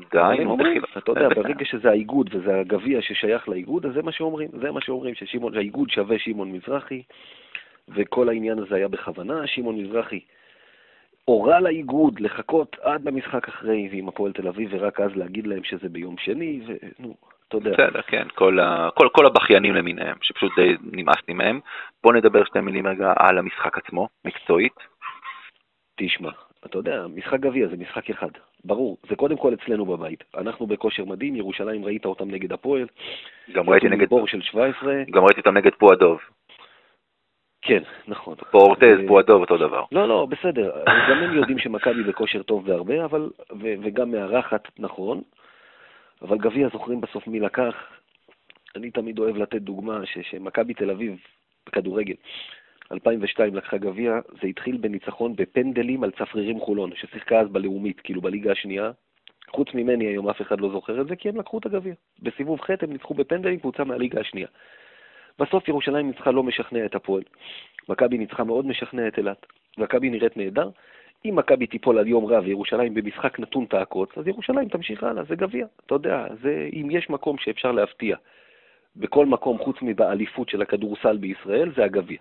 [0.00, 0.82] די, הם אומרים.
[0.98, 1.28] אתה יודע.
[1.42, 4.48] ברגע שזה האיגוד וזה הגביע ששייך לאיגוד, אז זה מה שאומרים.
[4.60, 7.02] זה מה שאומרים, שהאיגוד שווה שמעון מזרחי,
[7.88, 9.46] וכל העניין הזה היה בכוונה.
[9.46, 10.20] שמעון מזרחי
[11.24, 15.88] הורה לאיגוד לחכות עד למשחק אחרי ועם הפועל תל אביב, ורק אז להגיד להם שזה
[15.88, 17.14] ביום שני, ונו,
[17.48, 17.70] אתה יודע.
[17.70, 18.88] בסדר, כן, כל, ה...
[18.94, 21.60] כל, כל הבכיינים למיניהם, שפשוט די נמאסתי מהם.
[22.02, 24.76] בוא נדבר שתי מילים רגע על המשחק עצמו, מקצועית.
[25.96, 26.30] תשמע,
[26.66, 28.28] אתה יודע, משחק גביע זה משחק אחד.
[28.64, 30.24] ברור, זה קודם כל אצלנו בבית.
[30.36, 32.86] אנחנו בכושר מדהים, ירושלים ראית אותם נגד הפועל.
[33.52, 34.94] גם ראיתי נגד, בור של 17.
[35.10, 36.20] גם ראיתי אותם נגד פועדוב.
[37.62, 38.34] כן, נכון.
[38.50, 39.84] פורטז, פועדוב, אותו דבר.
[39.92, 40.84] לא, לא, בסדר.
[41.10, 43.30] גם הם יודעים שמכבי בכושר טוב והרבה, אבל...
[43.60, 45.22] ו- וגם מארחת, נכון.
[46.22, 47.74] אבל גביע זוכרים בסוף מי לקח.
[48.76, 51.16] אני תמיד אוהב לתת דוגמה ש- שמכבי תל אביב
[51.66, 52.14] בכדורגל,
[52.92, 58.52] 2002 לקחה גביע, זה התחיל בניצחון בפנדלים על צפרירים חולון, ששיחקה אז בלאומית, כאילו בליגה
[58.52, 58.90] השנייה.
[59.50, 61.94] חוץ ממני היום אף אחד לא זוכר את זה, כי הם לקחו את הגביע.
[62.22, 64.48] בסיבוב ח' הם ניצחו בפנדלים קבוצה מהליגה השנייה.
[65.38, 67.22] בסוף ירושלים ניצחה לא משכנע את הפועל.
[67.88, 69.46] מכבי ניצחה מאוד משכנע את אילת.
[69.78, 70.70] מכבי נראית נהדר.
[71.24, 75.36] אם מכבי תיפול על יום רע וירושלים במשחק נתון תעקוץ, אז ירושלים תמשיך הלאה, זה
[75.36, 75.66] גביע.
[75.86, 78.16] אתה יודע, זה, אם יש מקום שאפשר להפתיע
[78.96, 82.18] בכל מקום חוץ מבאליפות של הכדורסל בישראל, זה הגביע.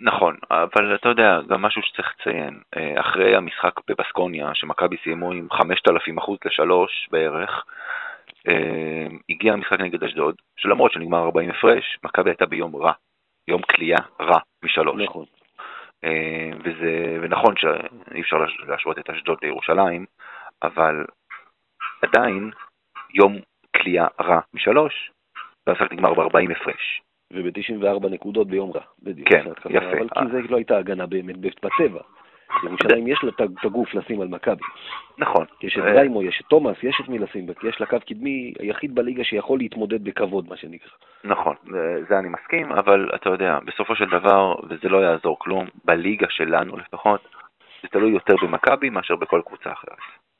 [0.00, 5.48] נכון, אבל אתה יודע, גם משהו שצריך לציין, אה, אחרי המשחק בבסקוניה, שמכבי סיימו עם
[5.52, 7.64] 5,000 אחוז לשלוש בערך,
[8.48, 12.92] אה, הגיע המשחק נגד אשדוד, שלמרות שנגמר 40 הפרש, מכבי הייתה ביום רע,
[13.48, 15.02] יום כליאה רע משלוש.
[15.04, 15.24] נכון.
[16.04, 20.06] אה, וזה, ונכון שאי אפשר להש- להשוות את אשדוד לירושלים,
[20.62, 21.04] אבל
[22.02, 22.50] עדיין
[23.14, 23.38] יום
[23.76, 25.10] כליאה רע משלוש,
[25.66, 27.02] והמשחק נגמר ב-40 הפרש.
[27.32, 28.80] וב-94 נקודות ביום רע.
[29.02, 29.28] בדיוק.
[29.28, 29.44] כן.
[29.70, 29.86] יפה.
[29.86, 32.00] אבל כי זה לא הייתה הגנה באמת בצבע.
[32.64, 34.62] ירושלים יש לה את הגוף לשים על מכבי.
[35.18, 35.44] נכון.
[35.62, 38.52] יש את אה, גיימו, יש את תומאס, יש את מי לשים, יש לה קו קדמי
[38.58, 40.90] היחיד בליגה שיכול להתמודד בכבוד, מה שנקרא.
[41.24, 45.66] נכון, זה, זה אני מסכים, אבל אתה יודע, בסופו של דבר, וזה לא יעזור כלום,
[45.84, 47.20] בליגה שלנו לפחות,
[47.82, 49.98] זה תלוי יותר במכבי מאשר בכל קבוצה אחרת.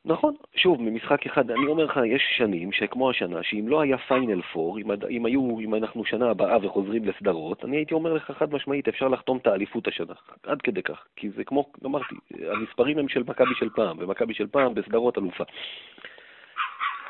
[0.09, 4.43] נכון, שוב, ממשחק אחד, אני אומר לך, יש שנים שכמו השנה, שאם לא היה פיינל
[4.43, 8.55] פור, אם, אם היו, אם אנחנו שנה הבאה וחוזרים לסדרות, אני הייתי אומר לך חד
[8.55, 12.15] משמעית, אפשר לחתום את האליפות השנה, עד כדי כך, כי זה כמו, אמרתי,
[12.53, 15.45] המספרים הם של מכבי של פעם, ומכבי של פעם בסדרות אלופה.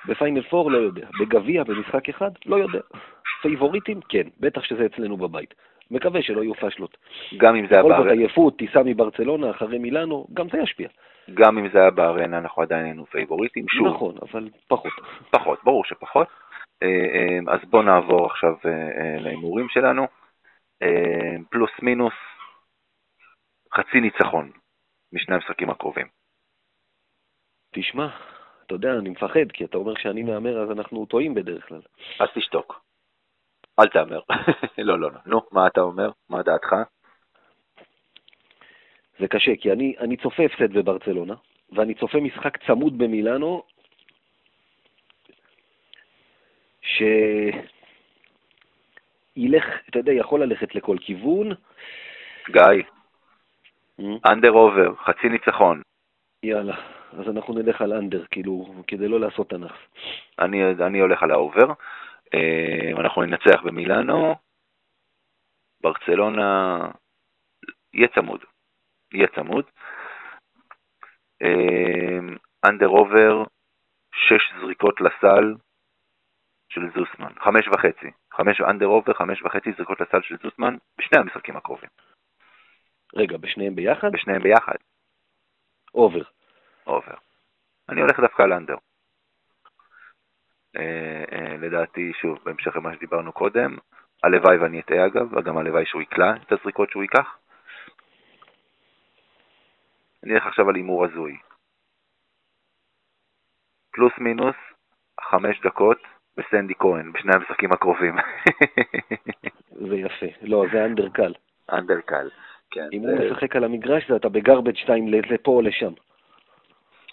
[0.08, 2.80] בפיינל פור לא יודע, בגביע, במשחק אחד, לא יודע.
[3.42, 5.54] פייבוריטים, כן, בטח שזה אצלנו בבית.
[5.90, 6.96] מקווה שלא יהיו פשלות.
[7.36, 10.88] גם אם זה היה בכל זאת עייפות, טיסה מברצלונה אחרי מילאנו, גם זה ישפיע.
[11.34, 14.92] גם אם זה היה בארנה, אנחנו עדיין היינו פייבוריטים, שוב, נכון, אבל פחות.
[15.30, 16.28] פחות, ברור שפחות.
[16.82, 20.06] אה, אה, אז בואו נעבור עכשיו אה, להימורים שלנו.
[21.50, 22.14] פלוס מינוס
[23.74, 24.50] חצי ניצחון
[25.12, 26.06] משני המשחקים הקרובים.
[27.74, 28.08] תשמע,
[28.66, 31.80] אתה יודע, אני מפחד, כי אתה אומר שאני מהמר אז אנחנו טועים בדרך כלל.
[32.20, 32.80] אז תשתוק.
[33.78, 34.20] אל תהמר.
[34.78, 35.18] לא, לא, לא.
[35.26, 36.10] נו, מה אתה אומר?
[36.28, 36.74] מה דעתך?
[39.18, 41.34] זה קשה, כי אני, אני צופה הפסד בברצלונה,
[41.72, 43.62] ואני צופה משחק צמוד במילאנו,
[46.82, 47.14] שילך,
[49.88, 51.52] אתה יודע, יכול ללכת לכל כיוון.
[52.50, 52.82] גיא,
[54.26, 55.82] under over, חצי ניצחון.
[56.42, 56.76] יאללה,
[57.12, 59.72] אז אנחנו נלך על under, כאילו, כדי לא לעשות תנ"ך.
[60.38, 61.72] אני, אני הולך על ה over.
[62.34, 64.34] אה, אנחנו ננצח במילאנו.
[65.80, 66.78] ברצלונה
[67.94, 68.40] יהיה צמוד.
[69.12, 69.64] יהיה צמוד.
[72.64, 73.44] under over,
[74.14, 75.54] שש זריקות לסל
[76.68, 78.10] של זוסמן, חמש וחצי.
[78.32, 81.90] חמש under over, חמש וחצי זריקות לסל של זוסמן בשני המשחקים הקרובים.
[83.14, 84.12] רגע, בשניהם ביחד?
[84.12, 84.76] בשניהם ביחד.
[85.94, 86.22] over.
[86.86, 87.14] over.
[87.88, 88.76] אני הולך דווקא על under.
[90.76, 93.76] אה, אה, לדעתי, שוב, בהמשך למה שדיברנו קודם,
[94.22, 97.38] הלוואי ואני אטעה אגב, וגם הלוואי שהוא יקלע את הזריקות שהוא ייקח.
[100.24, 101.36] אני אלך עכשיו על הימור הזוי.
[103.92, 104.56] פלוס מינוס
[105.20, 105.98] חמש דקות
[106.36, 108.14] בסנדי כהן, בשני המשחקים הקרובים.
[109.88, 110.26] זה יפה.
[110.42, 111.34] לא, זה אנדר קל.
[111.72, 112.30] אנדר קל,
[112.70, 112.88] כן.
[112.92, 115.92] אם זה- הוא משחק על המגרש, זה אתה בגרבג' 2 לפה או לשם.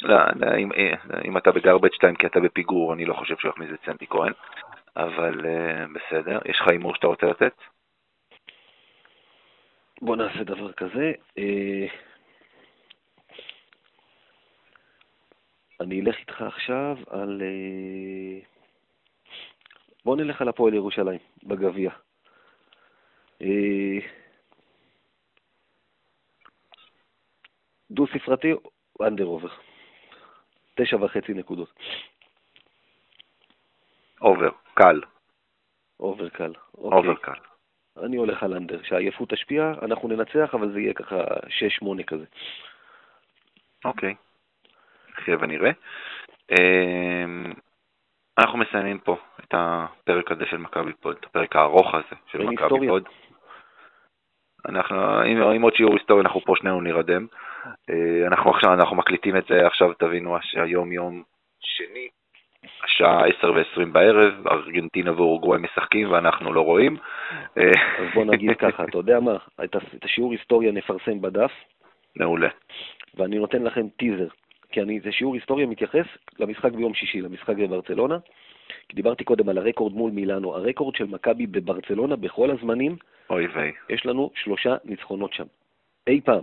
[0.01, 0.93] לא, לא, אם, אה,
[1.25, 4.33] אם אתה בגרבג' 2 כי אתה בפיגור, אני לא חושב שהוא יכניס את סנדי כהן,
[4.95, 6.39] אבל uh, בסדר.
[6.45, 7.53] יש לך הימור שאתה רוצה לתת?
[10.01, 11.11] בוא נעשה דבר כזה.
[11.37, 11.87] אה,
[15.81, 17.41] אני אלך איתך עכשיו על...
[17.41, 18.39] אה,
[20.05, 21.91] בוא נלך על הפועל ירושלים, בגביע.
[23.41, 23.97] אה,
[27.91, 28.53] דו-ספרתי,
[29.01, 29.49] under over.
[30.75, 31.79] תשע וחצי נקודות.
[34.21, 35.01] over, קל,
[35.99, 36.53] over קל.
[36.77, 36.99] אוקיי.
[36.99, 37.39] over קל.
[37.97, 41.23] אני הולך על under, שהעייפות תשפיע, אנחנו ננצח, אבל זה יהיה ככה
[41.83, 42.25] 6-8 כזה.
[43.85, 44.15] אוקיי.
[45.19, 45.71] נחיה ונראה.
[46.51, 47.53] אמ,
[48.37, 52.87] אנחנו מסיימים פה את הפרק הזה של מכבי פוד, את הפרק הארוך הזה של מכבי.
[52.87, 53.03] פוד.
[54.69, 57.27] אנחנו, עם, עם עוד שיעור היסטוריה, אנחנו פה שנינו נירדם.
[57.89, 61.23] אה, אנחנו עכשיו, אנחנו מקליטים את זה עכשיו, תבינו שהיום יום
[61.59, 62.07] שני,
[62.83, 66.97] השעה 10 ו-20 בערב, ארגנטינה ואורוגוואי משחקים ואנחנו לא רואים.
[67.57, 69.37] אה, אז בוא נגיד ככה, אתה יודע מה?
[69.63, 71.51] את השיעור היסטוריה נפרסם בדף,
[72.15, 72.49] מעולה.
[73.15, 74.27] ואני נותן לכם טיזר,
[74.75, 76.05] כי אני, זה שיעור היסטוריה מתייחס
[76.39, 78.17] למשחק ביום שישי, למשחק בברצלונה.
[78.89, 80.55] כי דיברתי קודם על הרקורד מול מילאנו.
[80.55, 82.95] הרקורד של מכבי בברצלונה בכל הזמנים,
[83.29, 83.71] אוי ויי.
[83.89, 85.43] יש לנו שלושה ניצחונות שם.
[86.07, 86.41] אי פעם.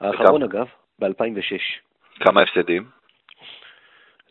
[0.00, 0.66] האחרון, אגב,
[0.98, 1.80] ב-2006.
[2.20, 2.84] כמה הפסדים?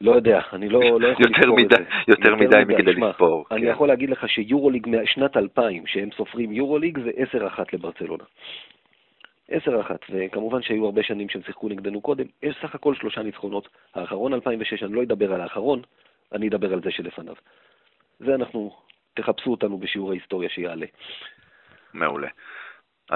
[0.01, 1.85] לא יודע, אני לא, לא יכול יותר לספור מדי- את זה.
[2.07, 3.67] יותר מדי מכדי לספור, אני כן.
[3.67, 7.11] יכול להגיד לך שיורוליג משנת 2000, שהם סופרים יורוליג, זה
[7.57, 8.23] 10-1 לברצלונה.
[9.51, 9.53] 10-1,
[10.09, 13.67] וכמובן שהיו הרבה שנים שהם שיחקו נגדנו קודם, יש סך הכל שלושה ניצחונות.
[13.95, 15.81] האחרון 2006, אני לא אדבר על האחרון,
[16.31, 17.35] אני אדבר על זה שלפניו.
[18.19, 18.75] זה אנחנו,
[19.13, 20.85] תחפשו אותנו בשיעור ההיסטוריה שיעלה.
[21.93, 22.27] מעולה.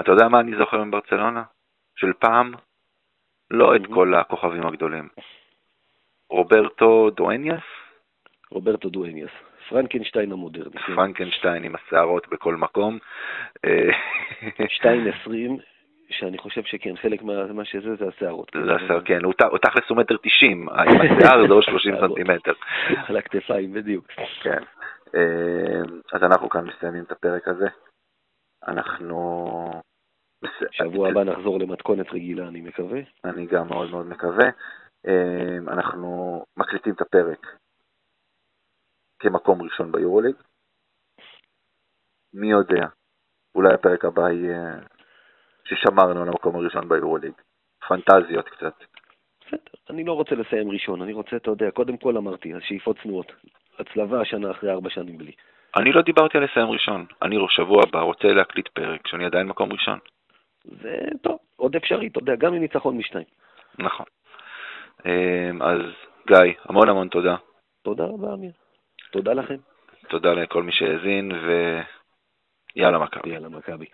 [0.00, 1.42] אתה יודע מה אני זוכר מברצלונה?
[1.96, 2.52] של פעם?
[3.50, 3.94] לא את Mhm.
[3.94, 5.08] כל הכוכבים הגדולים.
[6.30, 7.62] רוברטו דואניאס,
[8.50, 9.30] רוברטו דואניאס,
[9.68, 10.70] פרנקנשטיין המודרני.
[10.78, 10.94] כן.
[10.96, 12.98] פרנקנשטיין עם השערות בכל מקום.
[13.64, 13.88] אה,
[14.68, 15.58] 2.20,
[16.10, 18.50] שאני חושב שכן, חלק מה, מה שזה זה השערות.
[18.66, 22.10] זה השיער, כן, הוא תכלס הוא מטר תשעים, עם השיער זה עוד 30 שערות.
[22.10, 22.52] סנטימטר.
[23.08, 24.06] על הכתפיים, בדיוק.
[24.42, 24.62] כן.
[25.14, 25.82] אה,
[26.12, 27.66] אז אנחנו כאן מסיימים את הפרק הזה.
[28.68, 29.82] אנחנו...
[30.70, 33.00] שבוע הבא נחזור למתכונת רגילה, אני מקווה.
[33.24, 34.46] אני גם מאוד מאוד מקווה.
[35.06, 37.46] אה, אנחנו מקליטים את הפרק
[39.18, 40.36] כמקום ראשון ביורוליג.
[42.34, 42.86] מי יודע,
[43.54, 44.78] אולי הפרק הבא יהיה
[45.68, 47.32] ששמרנו על המקום הראשון ביורוליג.
[47.88, 48.74] פנטזיות קצת.
[49.40, 53.32] בסדר, אני לא רוצה לסיים ראשון, אני רוצה, אתה יודע, קודם כל אמרתי, השאיפות צנועות.
[53.78, 55.32] הצלבה השנה אחרי ארבע שנים בלי.
[55.76, 57.06] אני לא דיברתי על לסיים ראשון.
[57.22, 59.98] אני שבוע הבא רוצה להקליט פרק שאני עדיין מקום ראשון.
[60.64, 63.24] זה טוב, עוד אפשרי, אתה יודע, גם עם ניצחון משתיים.
[63.78, 64.06] נכון.
[65.06, 65.80] אה, אז
[66.26, 67.36] גיא, המון המון תודה.
[67.82, 68.50] תודה רבה, אמיר.
[69.10, 69.56] תודה לכם.
[70.08, 71.32] תודה לכל מי שהאזין,
[72.76, 73.30] ויאללה מכבי.
[73.30, 73.86] יאללה, מכבי.